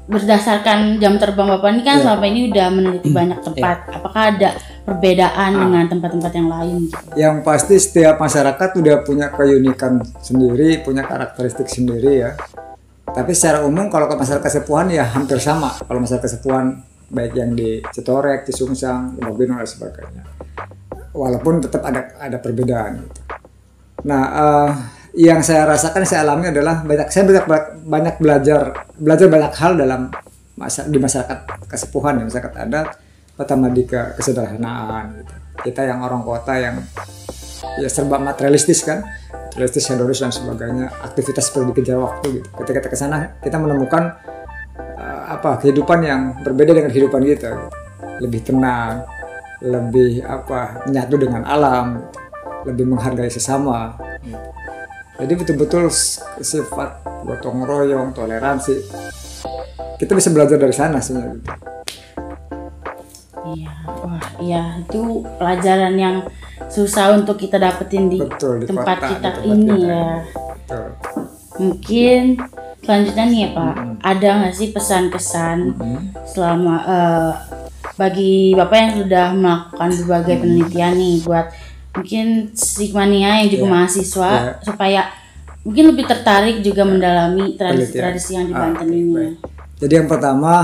berdasarkan 0.07 0.97
jam 0.97 1.17
terbang 1.17 1.49
Bapak 1.51 1.69
ini 1.71 1.83
kan 1.83 1.97
Iya. 1.97 2.03
selama 2.03 2.25
ini 2.27 2.41
udah 2.49 2.67
meneliti 2.71 3.11
banyak 3.11 3.39
tempat. 3.43 3.77
Apakah 3.93 4.23
ada 4.33 4.49
perbedaan 4.89 5.51
Ah. 5.53 5.61
dengan 5.69 5.85
tempat-tempat 5.93 6.33
yang 6.33 6.49
lain 6.49 6.75
gitu? 6.89 6.97
Yang 7.13 7.37
pasti 7.45 7.75
setiap 7.77 8.17
masyarakat 8.17 8.71
udah 8.81 8.97
punya 9.05 9.29
keunikan 9.29 10.01
sendiri, 10.25 10.81
punya 10.81 11.05
karakteristik 11.05 11.69
sendiri 11.69 12.25
ya. 12.25 12.33
Tapi 13.09 13.33
secara 13.37 13.65
umum 13.69 13.93
kalau 13.93 14.09
ke 14.09 14.17
masyarakat 14.17 14.45
kesepuhan 14.45 14.89
ya 14.89 15.05
hampir 15.05 15.37
sama. 15.41 15.77
Kalau 15.85 16.01
masyarakat 16.01 16.25
kesepuhan 16.25 16.81
baik 17.09 17.33
yang 17.37 17.53
di 17.53 17.81
Citorek, 17.93 18.49
di 18.49 18.53
Sungsang, 18.53 19.17
di 19.17 19.21
Mabino 19.25 19.57
dan 19.57 19.69
sebagainya. 19.69 20.23
Walaupun 21.13 21.65
tetap 21.65 21.85
ada 21.85 22.17
ada 22.21 22.37
perbedaan 22.37 23.01
gitu. 23.05 23.21
Nah, 24.07 24.23
eh, 24.29 24.71
yang 25.17 25.41
saya 25.41 25.65
rasakan 25.67 26.05
saya 26.05 26.23
alami 26.23 26.53
adalah 26.53 26.85
banyak 26.85 27.09
saya 27.09 27.25
banyak 27.27 27.45
banyak 27.89 28.15
belajar 28.21 28.63
belajar 29.01 29.27
banyak 29.27 29.53
hal 29.57 29.73
dalam 29.75 30.01
masa 30.55 30.85
di 30.87 30.99
masyarakat 31.01 31.39
kesepuhan 31.67 32.23
ya 32.23 32.25
masyarakat 32.29 32.55
adat 32.55 32.89
pertama 33.39 33.71
di 33.71 33.87
ke 33.87 34.19
kesederhanaan 34.19 35.23
gitu. 35.23 35.35
Kita 35.71 35.87
yang 35.87 36.03
orang 36.03 36.27
kota 36.27 36.59
yang 36.59 36.83
ya 37.79 37.87
serba 37.87 38.19
materialistis 38.19 38.83
kan 38.83 39.07
materialistis 39.59 39.91
hedonis 39.91 40.23
dan 40.23 40.31
sebagainya 40.31 40.87
aktivitas 41.03 41.51
seperti 41.51 41.75
dikejar 41.75 41.99
waktu 41.99 42.27
gitu 42.43 42.49
ketika 42.63 42.79
kita 42.83 42.89
ke 42.95 42.99
sana 42.99 43.17
kita 43.43 43.59
menemukan 43.59 44.15
eh, 44.79 45.23
apa 45.35 45.59
kehidupan 45.63 45.99
yang 46.03 46.21
berbeda 46.43 46.75
dengan 46.75 46.91
kehidupan 46.91 47.23
kita 47.23 47.49
gitu. 47.55 47.67
lebih 48.23 48.41
tenang 48.47 49.03
lebih 49.59 50.23
apa 50.23 50.87
menyatu 50.87 51.19
dengan 51.19 51.43
alam 51.43 52.07
lebih 52.63 52.87
menghargai 52.87 53.31
sesama 53.31 53.99
gitu. 54.23 54.39
jadi 55.19 55.33
betul-betul 55.35 55.91
sifat 56.43 57.03
gotong 57.27 57.67
royong 57.67 58.15
toleransi 58.15 58.79
kita 59.99 60.15
bisa 60.15 60.31
belajar 60.31 60.59
dari 60.63 60.75
sana 60.75 61.03
sebenarnya 61.03 61.35
gitu. 61.43 61.78
Iya, 63.51 63.73
wah 63.87 64.25
iya 64.39 64.63
itu 64.79 65.01
pelajaran 65.35 65.95
yang 65.95 66.17
susah 66.67 67.15
untuk 67.15 67.37
kita 67.37 67.57
dapetin 67.57 68.07
di 68.07 68.19
betul 68.19 68.59
di 68.59 68.67
tempat 68.67 68.97
kota, 68.99 69.09
kita 69.09 69.29
di 69.31 69.37
tempat 69.39 69.47
ini 69.49 69.67
kita. 69.71 69.87
ya. 69.87 70.09
betul 70.51 70.87
Mungkin 71.59 72.23
selanjutnya 72.79 73.25
nih 73.27 73.41
ya 73.41 73.51
Pak, 73.51 73.75
ada 74.01 74.29
nggak 74.39 74.55
sih 74.55 74.69
pesan-kesan 74.71 75.59
Hmm. 75.75 76.01
selama 76.25 76.75
eh, 76.81 77.31
bagi 77.95 78.55
Bapak 78.55 78.77
yang 78.77 78.93
sudah 78.97 79.27
melakukan 79.33 79.91
berbagai 79.99 80.35
Hmm. 80.35 80.43
penelitian 80.45 80.93
nih 80.95 81.17
buat 81.21 81.47
mungkin 81.91 82.27
Sigmania 82.53 83.43
yang 83.43 83.49
juga 83.51 83.65
Iya. 83.65 83.73
mahasiswa 83.73 84.31
Iya. 84.33 84.53
supaya 84.63 85.01
mungkin 85.61 85.85
lebih 85.89 86.05
tertarik 86.07 86.57
juga 86.61 86.83
mendalami 86.83 87.37
Penelitian. 87.51 87.59
tradisi-tradisi 87.59 88.31
yang 88.33 88.47
di 88.47 88.55
Ah, 88.55 88.61
Banten 88.61 88.89
ini. 88.89 89.11
baik. 89.11 89.35
Jadi 89.79 89.93
yang 89.95 90.07
pertama 90.07 90.55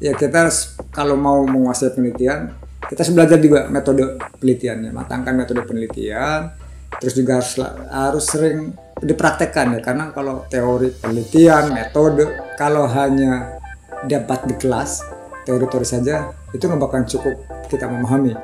ya 0.00 0.16
kita 0.16 0.48
harus- 0.48 0.80
kalau 0.90 1.14
mau 1.14 1.44
menguasai 1.44 1.92
penelitian 1.94 2.50
kita 2.90 3.06
harus 3.06 3.14
belajar 3.14 3.38
juga 3.38 3.70
metode 3.70 4.18
penelitiannya, 4.42 4.90
matangkan 4.90 5.34
metode 5.38 5.62
penelitian. 5.62 6.50
Terus 6.98 7.14
juga 7.14 7.38
harus 7.38 7.54
harus 7.86 8.24
sering 8.26 8.74
dipraktekkan 8.98 9.78
ya 9.78 9.80
karena 9.80 10.10
kalau 10.10 10.42
teori 10.50 10.90
penelitian, 10.98 11.70
metode 11.70 12.26
kalau 12.58 12.90
hanya 12.90 13.62
dapat 14.10 14.48
di 14.50 14.58
kelas 14.58 15.06
teori-teori 15.46 15.86
saja 15.86 16.34
itu 16.50 16.66
nggak 16.66 16.82
bakalan 16.82 17.06
cukup 17.06 17.38
kita 17.70 17.86
memahami. 17.86 18.34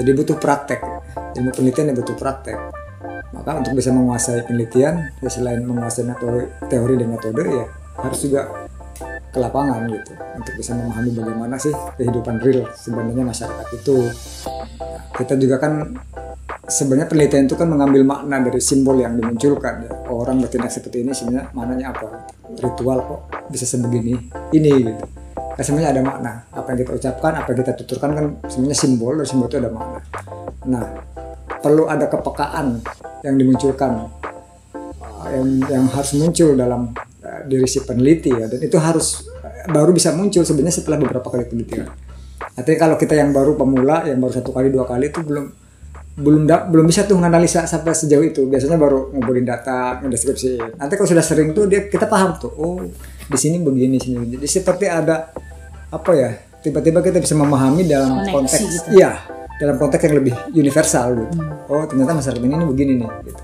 Jadi 0.00 0.10
butuh 0.16 0.40
praktek. 0.40 0.80
Ilmu 1.36 1.52
penelitian 1.52 1.92
yang 1.92 1.98
butuh 2.00 2.16
praktek. 2.16 2.56
Maka 3.36 3.60
untuk 3.60 3.76
bisa 3.76 3.92
menguasai 3.92 4.48
penelitian, 4.48 5.12
ya 5.20 5.28
selain 5.28 5.60
menguasai 5.60 6.08
metode, 6.08 6.56
teori 6.72 6.94
dan 6.96 7.08
metode 7.12 7.42
ya 7.44 7.66
harus 8.00 8.18
juga 8.24 8.63
ke 9.34 9.38
lapangan 9.42 9.90
gitu 9.90 10.14
untuk 10.38 10.54
bisa 10.54 10.78
memahami 10.78 11.10
bagaimana 11.10 11.58
sih 11.58 11.74
kehidupan 11.98 12.38
real 12.38 12.70
sebenarnya 12.78 13.26
masyarakat 13.26 13.66
itu. 13.74 13.98
Nah, 14.78 15.02
kita 15.10 15.34
juga 15.34 15.58
kan 15.58 15.90
sebenarnya 16.70 17.10
penelitian 17.10 17.50
itu 17.50 17.58
kan 17.58 17.66
mengambil 17.66 18.06
makna 18.06 18.38
dari 18.46 18.62
simbol 18.62 18.94
yang 18.94 19.18
dimunculkan 19.18 19.90
ya. 19.90 19.92
Orang 20.06 20.38
bertindak 20.38 20.70
seperti 20.70 21.02
ini 21.02 21.10
sebenarnya 21.10 21.50
maknanya 21.50 21.86
apa? 21.90 22.30
Ritual 22.62 22.98
kok 23.02 23.20
bisa 23.50 23.66
sebegini 23.66 24.14
ini 24.54 24.72
gitu. 24.86 25.04
Kan 25.34 25.62
sebenarnya 25.66 25.90
ada 25.98 26.02
makna. 26.06 26.32
Apa 26.54 26.66
yang 26.70 26.78
kita 26.86 26.92
ucapkan, 26.94 27.32
apa 27.42 27.48
yang 27.50 27.58
kita 27.66 27.72
tuturkan 27.74 28.10
kan 28.14 28.24
sebenarnya 28.46 28.78
simbol, 28.78 29.12
dari 29.18 29.26
simbol 29.26 29.50
itu 29.50 29.58
ada 29.58 29.70
makna. 29.74 29.98
Nah, 30.70 30.84
perlu 31.58 31.90
ada 31.90 32.06
kepekaan 32.06 32.78
yang 33.26 33.34
dimunculkan 33.34 34.22
yang 35.24 35.48
yang 35.72 35.84
harus 35.88 36.12
muncul 36.20 36.52
dalam 36.52 36.92
diri 37.44 37.68
si 37.68 37.80
peneliti 37.84 38.32
ya 38.32 38.48
dan 38.48 38.60
itu 38.60 38.76
harus 38.80 39.28
baru 39.68 39.92
bisa 39.92 40.12
muncul 40.12 40.44
sebenarnya 40.44 40.76
setelah 40.80 41.00
beberapa 41.00 41.28
kali 41.28 41.44
penelitian. 41.48 41.88
Artinya 42.54 42.78
kalau 42.78 42.96
kita 43.00 43.14
yang 43.18 43.34
baru 43.34 43.58
pemula, 43.58 44.06
yang 44.06 44.20
baru 44.20 44.32
satu 44.38 44.54
kali 44.54 44.70
dua 44.70 44.84
kali 44.86 45.10
itu 45.10 45.20
belum 45.24 45.46
belum 46.14 46.46
da, 46.46 46.62
belum 46.70 46.86
bisa 46.86 47.02
tuh 47.02 47.18
menganalisa 47.18 47.66
sampai 47.66 47.90
sejauh 47.90 48.22
itu. 48.22 48.46
Biasanya 48.46 48.78
baru 48.78 49.10
ngumpulin 49.10 49.42
data, 49.42 49.98
ngedeskripsi. 49.98 50.78
Nanti 50.78 50.94
kalau 50.94 51.08
sudah 51.10 51.24
sering 51.24 51.50
tuh 51.50 51.66
dia 51.66 51.90
kita 51.90 52.06
paham 52.06 52.38
tuh. 52.38 52.52
Oh, 52.54 52.78
di 53.26 53.38
sini 53.38 53.58
begini 53.58 53.98
sini. 53.98 54.38
Jadi 54.38 54.46
seperti 54.46 54.86
ada 54.86 55.34
apa 55.90 56.12
ya? 56.14 56.30
Tiba-tiba 56.62 57.04
kita 57.04 57.20
bisa 57.20 57.36
memahami 57.36 57.84
dalam 57.84 58.24
Koneksi 58.24 58.32
konteks 58.32 58.64
gitu. 58.64 58.88
iya, 58.96 59.20
dalam 59.60 59.76
konteks 59.76 60.00
yang 60.06 60.16
lebih 60.16 60.34
universal 60.54 61.06
gitu. 61.18 61.36
Oh, 61.68 61.84
ternyata 61.84 62.16
masyarakat 62.16 62.40
ini, 62.40 62.54
ini 62.56 62.64
begini 62.64 62.92
nih 63.04 63.10
gitu. 63.28 63.42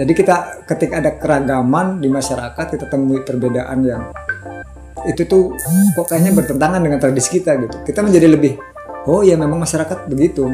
Jadi 0.00 0.12
kita 0.16 0.64
ketika 0.64 0.94
ada 0.96 1.12
keragaman 1.12 2.00
di 2.00 2.08
masyarakat 2.08 2.64
kita 2.72 2.88
temui 2.88 3.20
perbedaan 3.20 3.84
yang 3.84 4.08
itu 5.04 5.28
tuh 5.28 5.52
kok 5.92 6.08
kayaknya 6.08 6.32
bertentangan 6.32 6.80
dengan 6.80 6.96
tradisi 6.96 7.36
kita 7.36 7.60
gitu. 7.60 7.76
Kita 7.84 8.00
menjadi 8.00 8.32
lebih 8.32 8.56
oh 9.04 9.20
ya 9.20 9.36
memang 9.36 9.60
masyarakat 9.60 10.08
begitu. 10.08 10.48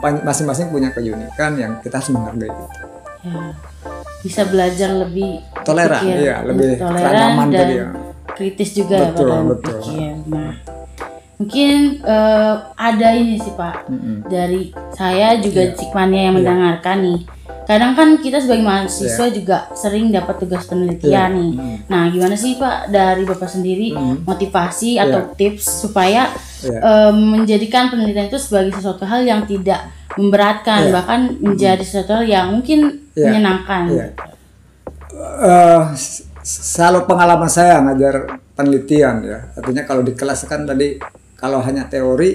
Masing-masing 0.00 0.68
punya 0.68 0.92
keunikan 0.92 1.56
yang 1.56 1.80
kita 1.80 1.96
harus 1.96 2.12
menghargai 2.12 2.52
gitu. 2.52 2.74
Ya. 3.24 3.52
Bisa 4.20 4.44
belajar 4.44 4.92
lebih 4.92 5.40
Toleran, 5.64 5.96
berpikir, 6.04 6.16
iya, 6.20 6.36
lebih 6.44 6.76
toleran 6.76 7.00
keragaman 7.00 7.48
dan 7.48 7.56
tadi 7.56 7.74
ya. 7.76 7.88
kritis 8.36 8.70
juga 8.76 8.96
ya 9.00 9.08
Betul, 9.12 9.28
pada 9.32 9.44
betul. 9.48 9.76
Nah, 10.28 10.52
mungkin 11.40 11.76
eh, 12.04 12.54
ada 12.76 13.08
ini 13.16 13.40
sih 13.40 13.52
Pak 13.56 13.88
Mm-mm. 13.88 14.16
dari 14.28 14.76
saya 14.92 15.40
juga. 15.40 15.72
Cikmania 15.72 16.20
yang 16.28 16.36
Iya. 16.36 16.36
mendengarkan 16.36 16.96
nih. 17.00 17.20
Kadang 17.70 17.94
kan 17.94 18.18
kita 18.18 18.42
sebagai 18.42 18.66
mahasiswa 18.66 19.30
Iya. 19.30 19.30
juga 19.30 19.56
sering 19.72 20.10
dapat 20.10 20.42
tugas 20.42 20.66
penelitian 20.66 21.30
nih. 21.30 21.52
Mm. 21.54 21.76
Nah, 21.86 22.10
gimana 22.10 22.34
sih 22.34 22.58
Pak 22.58 22.90
dari 22.90 23.22
Bapak 23.22 23.46
sendiri 23.46 23.94
Mm. 23.94 24.26
motivasi 24.26 24.98
Iya. 24.98 25.06
atau 25.06 25.20
tips 25.38 25.86
supaya 25.86 26.34
Iya. 26.66 26.78
eh, 26.82 27.12
menjadikan 27.14 27.86
penelitian 27.86 28.26
itu 28.26 28.42
sebagai 28.42 28.74
sesuatu 28.74 29.06
hal 29.06 29.22
yang 29.22 29.46
tidak 29.46 29.86
memberatkan 30.18 30.90
Iya. 30.90 30.92
bahkan 30.92 31.20
menjadi 31.38 31.84
sesuatu 31.86 32.18
hal 32.18 32.24
yang 32.26 32.50
mungkin 32.50 33.06
Iya. 33.14 33.30
menyenangkan. 33.30 33.82
Iya. 33.86 34.06
Eh, 35.40 35.82
s- 35.94 36.26
selalu 36.42 37.06
pengalaman 37.06 37.46
saya 37.46 37.78
ngajar 37.80 38.26
penelitian 38.52 39.22
ya. 39.22 39.38
Artinya 39.54 39.86
kalau 39.86 40.02
di 40.02 40.10
kelas 40.10 40.42
kan 40.44 40.66
tadi 40.66 40.98
kalau 41.36 41.62
hanya 41.62 41.86
teori 41.86 42.34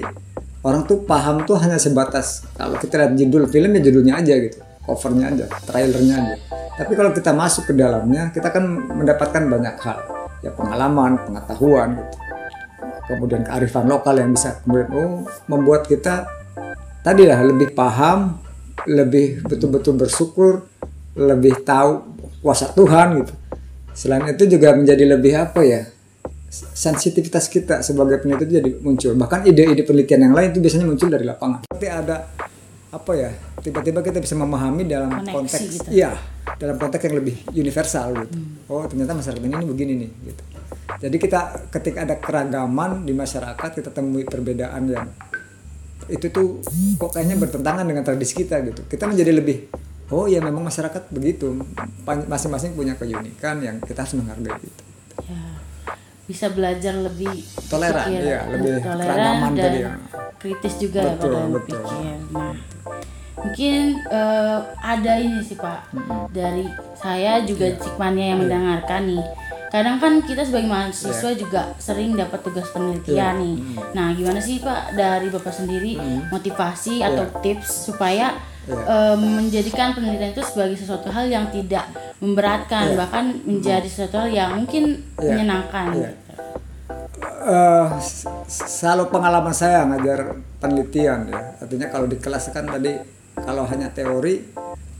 orang 0.62 0.82
tuh 0.82 1.04
paham 1.04 1.44
tuh 1.44 1.60
hanya 1.60 1.76
sebatas 1.76 2.42
kalau 2.56 2.74
kita 2.74 2.98
lihat 2.98 3.12
judul 3.14 3.46
film 3.46 3.70
ya 3.70 3.80
judulnya 3.80 4.18
aja 4.18 4.34
gitu, 4.34 4.58
covernya 4.86 5.34
aja, 5.34 5.44
trailernya 5.66 6.14
aja. 6.14 6.36
Tapi 6.76 6.92
kalau 6.94 7.10
kita 7.10 7.34
masuk 7.34 7.68
ke 7.68 7.74
dalamnya, 7.74 8.30
kita 8.30 8.54
kan 8.54 8.64
mendapatkan 8.94 9.42
banyak 9.42 9.76
hal, 9.82 9.98
ya 10.40 10.54
pengalaman, 10.54 11.18
pengetahuan 11.26 11.98
gitu. 11.98 12.16
Kemudian 13.06 13.42
kearifan 13.46 13.86
lokal 13.86 14.18
yang 14.18 14.34
bisa 14.34 14.58
kemudian 14.66 14.90
oh 14.90 15.22
membuat 15.46 15.86
kita 15.86 16.26
tadi 17.06 17.22
lah 17.22 17.38
lebih 17.38 17.70
paham, 17.70 18.42
lebih 18.90 19.46
betul-betul 19.46 19.94
bersyukur, 19.94 20.66
lebih 21.14 21.62
tahu 21.62 22.02
kuasa 22.42 22.74
Tuhan 22.74 23.22
gitu. 23.22 23.34
Selain 23.96 24.26
itu 24.28 24.44
juga 24.44 24.76
menjadi 24.76 25.06
lebih 25.06 25.32
apa 25.38 25.64
ya? 25.64 25.88
Sensitivitas 26.52 27.48
kita 27.48 27.80
sebagai 27.80 28.20
peneliti 28.20 28.58
jadi 28.60 28.70
muncul. 28.82 29.16
Bahkan 29.16 29.48
ide-ide 29.48 29.86
penelitian 29.86 30.30
yang 30.30 30.34
lain 30.36 30.52
itu 30.52 30.60
biasanya 30.60 30.86
muncul 30.86 31.08
dari 31.08 31.24
lapangan. 31.24 31.64
Tapi 31.64 31.86
ada 31.88 32.28
apa 32.96 33.12
ya? 33.12 33.30
Tiba-tiba 33.60 34.00
kita 34.00 34.18
bisa 34.18 34.34
memahami 34.34 34.88
dalam 34.88 35.12
Koneksi 35.12 35.32
konteks 35.32 35.64
gitu. 35.68 35.88
iya, 35.92 36.16
dalam 36.56 36.80
konteks 36.80 37.02
yang 37.06 37.16
lebih 37.20 37.36
universal 37.52 38.16
gitu. 38.24 38.36
Oh, 38.72 38.84
ternyata 38.88 39.12
masyarakat 39.12 39.42
ini, 39.44 39.54
ini 39.54 39.66
begini 39.68 39.92
nih 40.00 40.10
gitu. 40.32 40.42
Jadi 40.96 41.16
kita 41.20 41.40
ketika 41.68 41.98
ada 42.08 42.16
keragaman 42.16 43.04
di 43.04 43.12
masyarakat 43.12 43.70
kita 43.76 43.90
temui 43.92 44.24
perbedaan 44.24 44.82
yang 44.88 45.06
itu 46.06 46.30
tuh 46.30 46.62
kok 46.96 47.10
kayaknya 47.18 47.36
bertentangan 47.36 47.84
dengan 47.84 48.02
tradisi 48.06 48.32
kita 48.32 48.62
gitu. 48.64 48.80
Kita 48.88 49.04
menjadi 49.10 49.34
lebih 49.36 49.68
oh 50.14 50.30
ya 50.30 50.40
memang 50.40 50.64
masyarakat 50.64 51.12
begitu. 51.12 51.52
Masing-masing 52.06 52.72
punya 52.78 52.96
keunikan 52.96 53.60
yang 53.60 53.76
kita 53.82 54.06
harus 54.06 54.16
menghargai 54.16 54.56
gitu. 54.62 54.82
Ya. 55.26 55.42
Bisa 56.26 56.50
belajar 56.50 56.94
lebih 56.98 57.38
Toleran, 57.70 58.10
iya, 58.10 58.42
lebih 58.50 58.82
toleran 58.82 59.06
keragaman 59.06 59.52
dan 59.54 59.62
tadi 59.62 59.78
ya. 59.78 59.90
Kritis 60.38 60.74
juga 60.76 61.02
Betul, 61.02 61.10
ya 61.10 61.16
pada 61.16 61.28
betul. 61.28 61.52
berpikir. 61.52 62.14
Nah, 62.30 62.54
mungkin 63.36 63.74
eh, 64.02 64.58
ada 64.82 65.12
ini 65.16 65.40
sih 65.40 65.54
Pak 65.54 65.80
dari 66.30 66.64
saya 66.94 67.42
juga 67.42 67.66
Iya. 67.66 67.78
Cikmania 67.78 68.26
yang 68.32 68.40
mendengarkan 68.42 69.02
nih. 69.06 69.24
Kadang 69.66 69.98
kan 69.98 70.12
kita 70.22 70.40
sebagai 70.40 70.70
mahasiswa 70.70 71.30
Iya. 71.30 71.36
juga 71.36 71.62
sering 71.76 72.14
dapat 72.14 72.40
tugas 72.40 72.70
penelitian 72.70 73.34
nih. 73.36 73.56
Nah, 73.92 74.14
gimana 74.14 74.38
sih 74.38 74.56
Pak 74.58 74.94
dari 74.94 75.28
Bapak 75.28 75.52
sendiri 75.52 75.98
motivasi 76.30 77.02
atau 77.02 77.26
tips 77.40 77.90
supaya 77.90 78.32
Iya. 78.66 78.82
eh, 78.82 79.16
menjadikan 79.16 79.92
penelitian 79.92 80.32
itu 80.32 80.42
sebagai 80.42 80.74
sesuatu 80.74 81.06
hal 81.06 81.26
yang 81.26 81.46
tidak 81.50 81.86
memberatkan 82.18 82.90
Iya. 82.90 82.96
bahkan 82.96 83.24
menjadi 83.44 83.86
sesuatu 83.86 84.16
hal 84.18 84.30
yang 84.30 84.50
mungkin 84.56 85.02
Iya. 85.18 85.34
menyenangkan. 85.34 85.88
Iya. 85.94 86.10
S- 87.98 88.26
selalu 88.46 89.10
pengalaman 89.10 89.54
saya 89.54 89.86
ngajar 89.86 90.38
penelitian 90.62 91.30
ya. 91.30 91.40
Artinya 91.62 91.86
kalau 91.90 92.06
di 92.06 92.16
kelas 92.18 92.50
kan 92.54 92.66
tadi 92.66 92.94
kalau 93.36 93.66
hanya 93.66 93.90
teori 93.90 94.42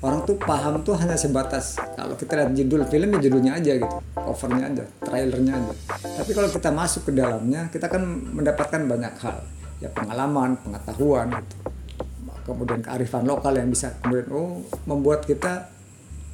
orang 0.04 0.22
tuh 0.28 0.36
paham 0.36 0.84
tuh 0.84 0.94
hanya 1.00 1.16
sebatas 1.16 1.80
kalau 1.96 2.14
kita 2.14 2.36
lihat 2.36 2.52
judul 2.52 2.84
film 2.86 3.16
ya 3.16 3.18
judulnya 3.26 3.52
aja 3.58 3.72
gitu, 3.80 3.96
covernya 4.14 4.64
aja, 4.70 4.84
trailernya 5.02 5.52
aja. 5.56 5.74
Tapi 6.20 6.30
kalau 6.36 6.48
kita 6.52 6.68
masuk 6.70 7.10
ke 7.10 7.12
dalamnya 7.16 7.72
kita 7.72 7.88
kan 7.88 8.02
mendapatkan 8.04 8.80
banyak 8.86 9.14
hal, 9.24 9.40
ya 9.80 9.88
pengalaman, 9.90 10.60
pengetahuan 10.60 11.32
gitu. 11.32 11.56
Kemudian 12.46 12.78
kearifan 12.84 13.26
lokal 13.26 13.58
yang 13.58 13.66
bisa 13.72 13.98
kemudian 13.98 14.30
oh 14.30 14.62
membuat 14.86 15.26
kita 15.26 15.66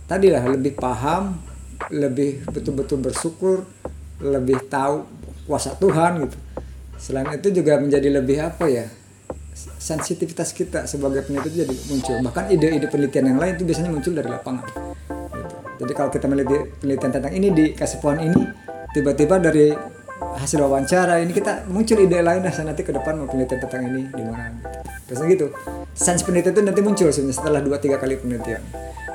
tadi 0.04 0.28
lah 0.28 0.44
lebih 0.44 0.76
paham, 0.76 1.40
lebih 1.88 2.44
betul-betul 2.52 3.00
bersyukur, 3.00 3.64
lebih 4.20 4.68
tahu 4.68 5.08
kuasa 5.46 5.74
Tuhan 5.76 6.26
gitu. 6.28 6.38
Selain 6.98 7.26
itu 7.34 7.48
juga 7.50 7.82
menjadi 7.82 8.08
lebih 8.14 8.38
apa 8.38 8.70
ya? 8.70 8.86
Sensitivitas 9.56 10.54
kita 10.54 10.86
sebagai 10.86 11.26
peneliti 11.26 11.66
jadi 11.66 11.76
muncul. 11.90 12.16
Bahkan 12.22 12.44
ide-ide 12.54 12.86
penelitian 12.86 13.34
yang 13.34 13.38
lain 13.42 13.52
itu 13.58 13.64
biasanya 13.66 13.90
muncul 13.90 14.12
dari 14.14 14.28
lapangan. 14.30 14.64
Gitu. 14.70 14.80
Jadi 15.82 15.92
kalau 15.98 16.10
kita 16.14 16.26
meneliti 16.30 16.56
penelitian 16.78 17.10
tentang 17.10 17.32
ini 17.34 17.48
di 17.50 17.64
kasih 17.74 17.98
pohon 17.98 18.18
ini, 18.22 18.40
tiba-tiba 18.94 19.42
dari 19.42 19.74
hasil 20.22 20.62
wawancara 20.62 21.18
ini 21.18 21.34
kita 21.34 21.66
muncul 21.66 21.98
ide 21.98 22.22
lain 22.22 22.40
nah 22.46 22.54
nanti 22.54 22.86
ke 22.86 22.94
depan 22.94 23.18
mau 23.18 23.26
penelitian 23.26 23.60
tentang 23.66 23.82
ini 23.90 24.06
di 24.08 24.22
mana 24.22 24.54
gitu. 24.54 24.68
Biasanya 25.10 25.28
gitu. 25.34 25.46
Sains 25.92 26.24
penelitian 26.24 26.56
itu 26.56 26.62
nanti 26.64 26.80
muncul 26.80 27.08
sebenarnya 27.12 27.36
setelah 27.36 27.60
2-3 27.60 28.00
kali 28.00 28.14
penelitian. 28.16 28.62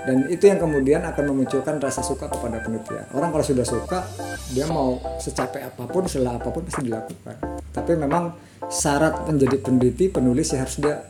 Dan 0.07 0.23
itu 0.31 0.47
yang 0.47 0.61
kemudian 0.61 1.03
akan 1.03 1.35
memunculkan 1.35 1.83
rasa 1.83 1.99
suka 1.99 2.31
kepada 2.31 2.63
penelitian. 2.63 3.03
Orang 3.11 3.35
kalau 3.35 3.43
sudah 3.43 3.67
suka, 3.67 4.07
dia 4.55 4.63
mau 4.69 5.01
secapek 5.19 5.67
apa 5.67 5.83
pun, 5.83 6.07
selah 6.07 6.39
apa 6.39 6.47
pun 6.47 6.63
pasti 6.63 6.87
dilakukan. 6.87 7.35
Tapi 7.75 7.91
memang 7.99 8.31
syarat 8.71 9.27
menjadi 9.27 9.59
peneliti, 9.59 10.07
penulis 10.07 10.55
ya 10.55 10.63
harus 10.63 10.79
dia 10.79 11.03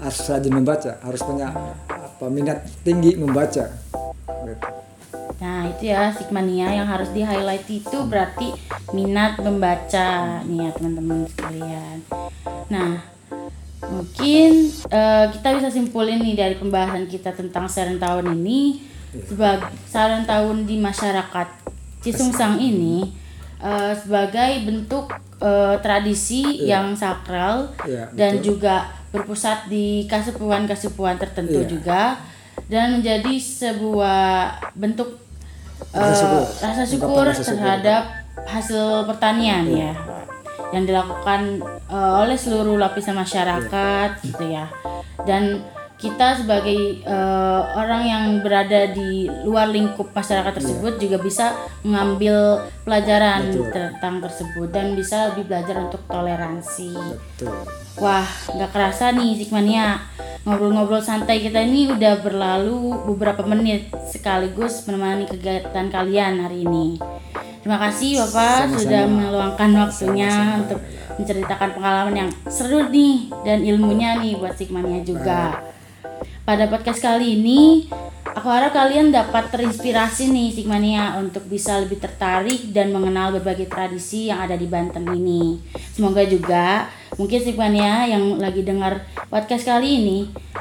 harus 0.00 0.18
rajin 0.24 0.54
membaca, 0.56 0.96
harus 1.04 1.20
punya 1.20 1.52
apa 1.88 2.26
minat 2.32 2.64
tinggi 2.80 3.20
membaca. 3.20 3.68
Gitu. 4.24 4.68
Nah 5.40 5.68
itu 5.72 5.88
ya 5.88 6.12
Sigmania 6.12 6.68
yang 6.72 6.88
harus 6.88 7.08
di 7.12 7.24
highlight 7.24 7.64
itu 7.68 7.98
berarti 8.08 8.56
minat 8.96 9.40
membaca 9.40 10.40
nih 10.44 10.68
ya 10.68 10.70
teman-teman 10.76 11.28
sekalian. 11.28 11.96
Nah 12.72 13.19
mungkin 13.90 14.50
eh, 14.88 15.26
kita 15.30 15.48
bisa 15.58 15.68
simpulin 15.68 16.18
nih 16.18 16.34
dari 16.34 16.54
pembahasan 16.54 17.04
kita 17.04 17.30
tentang 17.30 17.66
saran 17.66 17.98
tahun 17.98 18.38
ini 18.38 18.86
sebagai 19.26 19.66
saran 19.84 20.22
tahun 20.22 20.64
di 20.64 20.78
masyarakat 20.78 21.48
Cisungsang 22.00 22.56
ini 22.56 23.10
eh, 23.58 23.92
sebagai 23.92 24.64
bentuk 24.64 25.10
eh, 25.38 25.76
tradisi 25.78 26.64
yang 26.64 26.94
sakral 26.94 27.74
Iya, 27.82 28.08
dan 28.14 28.38
betul. 28.38 28.54
juga 28.54 28.88
berpusat 29.10 29.66
di 29.66 30.06
kasepuan-kasepuan 30.06 31.18
tertentu 31.18 31.60
Iya. 31.60 31.68
juga 31.68 32.02
dan 32.70 33.02
menjadi 33.02 33.34
sebuah 33.34 34.54
bentuk 34.78 35.18
syukur. 35.90 36.44
rasa 36.62 36.82
syukur 36.86 37.22
rasa 37.26 37.42
syukur. 37.42 37.58
terhadap 37.58 38.02
hasil 38.46 39.04
pertanian 39.04 39.66
ya 39.66 39.92
yang 40.70 40.86
dilakukan 40.86 41.62
uh, 41.90 42.22
oleh 42.22 42.38
seluruh 42.38 42.78
lapisan 42.78 43.18
masyarakat 43.18 44.22
gitu 44.22 44.44
ya 44.50 44.70
dan 45.26 45.62
kita 46.00 46.40
sebagai 46.40 47.04
uh, 47.04 47.76
orang 47.76 48.02
yang 48.08 48.24
berada 48.40 48.88
di 48.88 49.28
luar 49.44 49.68
lingkup 49.68 50.16
masyarakat 50.16 50.56
tersebut 50.56 50.96
yeah. 50.96 51.02
juga 51.04 51.16
bisa 51.20 51.46
mengambil 51.84 52.64
pelajaran 52.88 53.52
Betul. 53.52 53.68
tentang 53.68 54.14
tersebut 54.24 54.68
dan 54.72 54.96
bisa 54.96 55.28
lebih 55.32 55.44
belajar 55.52 55.76
untuk 55.76 56.00
toleransi. 56.08 56.96
Betul. 56.96 57.79
Wah, 57.98 58.28
nggak 58.54 58.70
kerasa 58.70 59.10
nih 59.10 59.34
Sigmania 59.34 59.98
ngobrol-ngobrol 60.46 61.04
santai 61.04 61.44
kita 61.44 61.60
ini 61.60 61.92
udah 61.92 62.24
berlalu 62.24 62.96
beberapa 63.12 63.44
menit 63.44 63.92
sekaligus 64.08 64.88
menemani 64.88 65.28
kegiatan 65.28 65.92
kalian 65.92 66.40
hari 66.46 66.64
ini. 66.64 66.96
Terima 67.60 67.76
kasih 67.76 68.24
Bapak 68.24 68.72
Sama-sama. 68.72 68.80
sudah 68.80 69.02
meluangkan 69.04 69.70
waktunya 69.76 70.32
Sama-sama. 70.32 70.60
untuk 70.64 70.78
menceritakan 71.20 71.70
pengalaman 71.76 72.14
yang 72.16 72.30
seru 72.48 72.88
nih 72.88 73.28
dan 73.44 73.60
ilmunya 73.60 74.16
nih 74.16 74.40
buat 74.40 74.56
Sigmania 74.56 75.04
juga. 75.04 75.60
Pada 76.44 76.66
podcast 76.66 76.98
kali 76.98 77.38
ini, 77.38 77.86
aku 78.24 78.48
harap 78.48 78.74
kalian 78.74 79.14
dapat 79.14 79.52
terinspirasi 79.54 80.30
nih 80.30 80.48
Sigmania 80.54 81.18
untuk 81.18 81.46
bisa 81.46 81.78
lebih 81.78 82.00
tertarik 82.00 82.72
dan 82.74 82.90
mengenal 82.90 83.34
berbagai 83.38 83.70
tradisi 83.70 84.30
yang 84.30 84.42
ada 84.42 84.58
di 84.58 84.66
Banten 84.66 85.06
ini. 85.14 85.60
Semoga 85.94 86.24
juga 86.26 86.90
mungkin 87.18 87.40
Sigmania 87.42 88.08
yang 88.08 88.38
lagi 88.38 88.64
dengar 88.64 89.04
podcast 89.28 89.66
kali 89.66 89.88
ini 90.00 90.18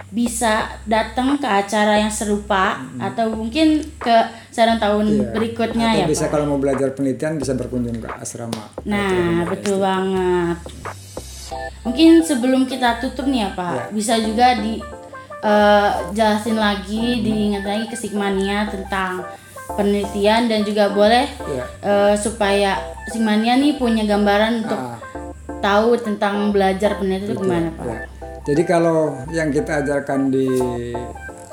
bisa 0.09 0.81
datang 0.89 1.37
ke 1.37 1.45
acara 1.45 2.01
yang 2.01 2.09
serupa 2.09 2.81
hmm. 2.81 2.99
atau 2.99 3.29
mungkin 3.31 3.85
ke 4.01 4.17
sarang 4.49 4.81
tahun 4.81 5.05
iya. 5.05 5.29
berikutnya 5.31 5.87
atau 5.93 6.01
ya 6.01 6.05
bisa 6.09 6.25
Pak. 6.25 6.31
kalau 6.33 6.45
mau 6.49 6.59
belajar 6.59 6.91
penelitian 6.97 7.37
bisa 7.37 7.53
berkunjung 7.53 8.01
ke 8.01 8.09
asrama. 8.17 8.73
Nah, 8.83 9.45
betul 9.45 9.79
banget. 9.79 10.57
Mungkin 11.85 12.21
sebelum 12.25 12.67
kita 12.67 12.99
tutup 12.99 13.29
nih 13.29 13.47
ya 13.47 13.49
Pak, 13.55 13.73
ya. 13.73 13.83
bisa 13.93 14.13
juga 14.19 14.57
di 14.59 14.98
uh, 15.43 15.89
jelasin 16.15 16.57
lagi 16.59 17.23
diingat 17.23 17.63
lagi 17.63 17.85
ke 17.87 17.95
Sigmania 17.95 18.67
tentang 18.67 19.23
penelitian 19.73 20.49
dan 20.49 20.65
juga 20.65 20.89
boleh 20.89 21.29
yeah. 21.45 21.67
Ya. 21.83 21.85
uh, 21.85 22.15
supaya 22.17 22.71
Sigmania 23.09 23.57
nih 23.57 23.77
punya 23.77 24.05
gambaran 24.05 24.65
untuk 24.65 24.79
ah. 24.79 24.97
tahu 25.61 25.97
tentang 25.99 26.49
belajar 26.49 26.97
penelitian 26.97 27.25
itu 27.29 27.33
gimana 27.37 27.69
Pak? 27.73 27.85
Ya. 27.85 27.99
Jadi 28.49 28.61
kalau 28.65 29.13
yang 29.29 29.53
kita 29.53 29.85
ajarkan 29.85 30.33
di 30.33 30.47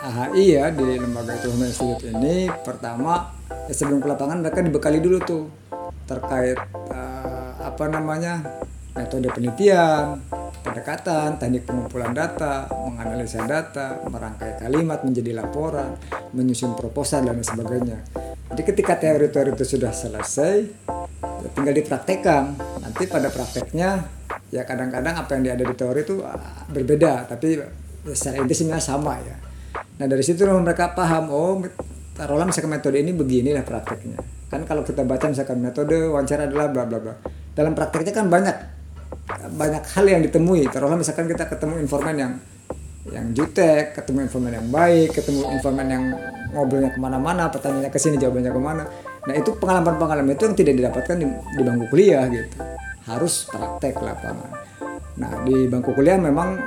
AHI 0.01 0.45
ya 0.57 0.65
di 0.71 0.97
lembaga 0.97 1.35
itu 1.35 1.51
Institute 1.51 2.09
ini 2.09 2.49
pertama 2.63 3.35
ya 3.67 3.75
sebelum 3.75 3.99
ke 4.01 4.09
lapangan 4.09 4.41
mereka 4.41 4.63
dibekali 4.63 5.03
dulu 5.03 5.19
tuh 5.21 5.45
terkait 6.07 6.57
uh, 6.95 7.51
apa 7.59 7.85
namanya 7.91 8.63
metode 8.97 9.29
penelitian, 9.29 10.23
pendekatan, 10.67 11.39
teknik 11.39 11.63
pengumpulan 11.63 12.11
data, 12.11 12.67
menganalisa 12.75 13.47
data, 13.47 14.03
merangkai 14.11 14.59
kalimat 14.59 15.07
menjadi 15.07 15.39
laporan, 15.39 15.95
menyusun 16.35 16.75
proposal 16.75 17.23
dan 17.23 17.39
sebagainya. 17.39 18.03
Jadi 18.51 18.63
ketika 18.67 18.99
teori-teori 18.99 19.55
itu 19.55 19.79
sudah 19.79 19.95
selesai, 19.95 20.55
ya 21.23 21.49
tinggal 21.55 21.75
dipraktekkan. 21.75 22.59
Nanti 22.83 23.07
pada 23.07 23.31
prakteknya 23.31 24.03
ya 24.51 24.67
kadang-kadang 24.67 25.15
apa 25.15 25.31
yang 25.39 25.55
ada 25.55 25.65
di 25.67 25.75
teori 25.75 26.03
itu 26.03 26.23
ah, 26.27 26.67
berbeda, 26.67 27.31
tapi 27.31 27.63
secara 28.11 28.43
inti 28.43 28.55
sama 28.83 29.23
ya. 29.23 29.37
Nah 30.03 30.07
dari 30.11 30.23
situ 30.27 30.43
mereka 30.43 30.93
paham, 30.99 31.31
oh 31.31 31.63
taruhlah 32.19 32.47
misalkan 32.49 32.75
metode 32.75 32.99
ini 32.99 33.15
beginilah 33.15 33.63
prakteknya. 33.63 34.19
Kan 34.51 34.63
kalau 34.67 34.83
kita 34.83 35.03
baca 35.03 35.31
misalkan 35.31 35.63
metode 35.63 36.11
wawancara 36.11 36.51
adalah 36.51 36.71
bla 36.71 36.85
bla 36.87 36.99
bla. 36.99 37.15
Dalam 37.57 37.73
prakteknya 37.73 38.13
kan 38.13 38.29
banyak 38.29 38.76
banyak 39.27 39.85
hal 39.91 40.05
yang 40.07 40.23
ditemui 40.23 40.71
taruhlah 40.71 40.95
misalkan 40.95 41.27
kita 41.27 41.51
ketemu 41.51 41.83
informan 41.83 42.15
yang 42.15 42.33
yang 43.07 43.31
jutek, 43.35 43.95
ketemu 43.95 44.27
informan 44.27 44.53
yang 44.59 44.67
baik, 44.67 45.15
ketemu 45.15 45.47
informan 45.55 45.87
yang 45.87 46.05
ngobrolnya 46.51 46.91
ke 46.91 46.99
mana-mana, 46.99 47.47
pertanyaannya 47.55 47.91
ke 47.93 47.99
sini, 48.03 48.19
jawabannya 48.19 48.51
ke 48.51 48.63
mana. 48.63 48.85
Nah 49.27 49.35
itu 49.35 49.51
pengalaman-pengalaman 49.59 50.35
itu 50.35 50.45
yang 50.47 50.57
tidak 50.59 50.75
didapatkan 50.79 51.17
di, 51.19 51.27
di 51.31 51.63
bangku 51.63 51.87
kuliah 51.91 52.27
gitu. 52.31 52.57
Harus 53.07 53.47
praktek 53.47 54.03
lapangan. 54.03 54.51
Nah 55.23 55.31
di 55.47 55.71
bangku 55.71 55.95
kuliah 55.95 56.19
memang 56.19 56.59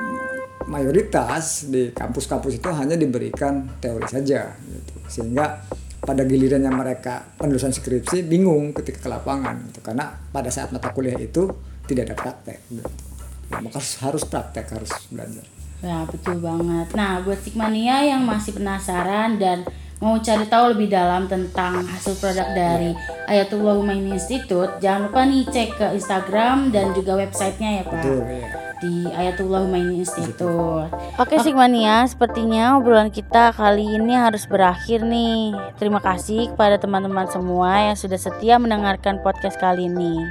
mayoritas 0.71 1.67
di 1.67 1.91
kampus-kampus 1.91 2.61
itu 2.61 2.69
hanya 2.71 2.95
diberikan 2.95 3.79
teori 3.79 4.07
saja 4.07 4.55
gitu. 4.55 4.93
Sehingga 5.11 5.67
pada 5.99 6.23
gilirannya 6.23 6.71
mereka 6.71 7.35
penulisan 7.35 7.75
skripsi 7.75 8.23
bingung 8.23 8.71
ketika 8.71 9.03
ke 9.03 9.09
lapangan 9.11 9.59
gitu. 9.71 9.83
Karena 9.83 10.07
pada 10.31 10.47
saat 10.47 10.71
mata 10.71 10.91
kuliah 10.95 11.19
itu 11.19 11.51
tidak 11.89 12.13
ada 12.13 12.15
praktek. 12.15 12.57
Nah, 12.69 13.59
maka 13.65 13.81
harus 14.05 14.23
praktek 14.29 14.69
harus 14.69 14.93
belajar. 15.09 15.45
Ya 15.81 16.05
betul 16.05 16.37
banget. 16.37 16.93
Nah 16.93 17.25
buat 17.25 17.41
Sigmania 17.41 18.05
yang 18.05 18.21
masih 18.27 18.53
penasaran 18.53 19.41
dan 19.41 19.65
mau 19.97 20.19
cari 20.21 20.45
tahu 20.45 20.77
lebih 20.77 20.93
dalam 20.93 21.25
tentang 21.25 21.81
hasil 21.87 22.19
produk 22.21 22.45
dari 22.53 22.93
Ayatullah 23.25 23.75
Humaini 23.79 24.15
Institute 24.15 24.79
jangan 24.79 25.09
lupa 25.09 25.21
nih 25.25 25.43
cek 25.49 25.69
ke 25.75 25.85
Instagram 25.97 26.69
dan 26.69 26.93
juga 26.93 27.17
websitenya 27.17 27.81
ya 27.81 27.83
Pak. 27.87 27.95
Betul, 28.05 28.21
ya 28.27 28.58
di 28.79 29.07
Ayatullah 29.11 29.67
Humaini 29.67 30.01
Institute. 30.03 30.89
Oke 31.19 31.35
Sigmania, 31.43 32.07
sepertinya 32.07 32.79
obrolan 32.79 33.11
kita 33.11 33.51
kali 33.51 33.83
ini 33.99 34.15
harus 34.15 34.47
berakhir 34.47 35.03
nih. 35.03 35.55
Terima 35.75 35.99
kasih 35.99 36.51
kepada 36.55 36.79
teman-teman 36.79 37.27
semua 37.27 37.91
yang 37.91 37.97
sudah 37.99 38.17
setia 38.19 38.55
mendengarkan 38.55 39.19
podcast 39.19 39.59
kali 39.59 39.91
ini. 39.91 40.23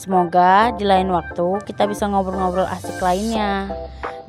Semoga 0.00 0.72
di 0.74 0.88
lain 0.88 1.12
waktu 1.12 1.62
kita 1.68 1.86
bisa 1.86 2.08
ngobrol-ngobrol 2.08 2.66
asik 2.66 2.98
lainnya. 2.98 3.70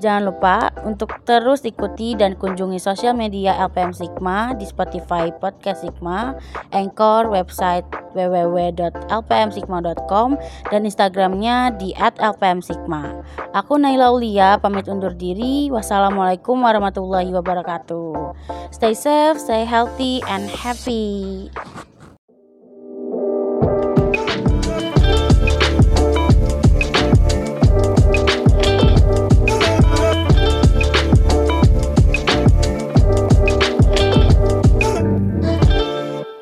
Jangan 0.03 0.27
lupa 0.27 0.67
untuk 0.83 1.15
terus 1.23 1.63
ikuti 1.63 2.11
dan 2.11 2.35
kunjungi 2.35 2.75
sosial 2.75 3.15
media 3.15 3.55
LPM 3.55 3.95
Sigma 3.95 4.51
di 4.51 4.67
Spotify 4.67 5.31
Podcast 5.31 5.87
Sigma, 5.87 6.35
Anchor, 6.75 7.31
website 7.31 7.87
www.lpmsigma.com 8.11 10.29
dan 10.67 10.81
Instagramnya 10.83 11.79
di 11.79 11.95
@lpmsigma. 11.95 13.23
Aku 13.55 13.79
Naila 13.79 14.11
Ulia 14.11 14.59
pamit 14.59 14.91
undur 14.91 15.15
diri. 15.15 15.71
Wassalamualaikum 15.71 16.59
warahmatullahi 16.59 17.31
wabarakatuh. 17.31 18.35
Stay 18.75 18.91
safe, 18.91 19.39
stay 19.39 19.63
healthy 19.63 20.19
and 20.27 20.51
happy. 20.51 21.47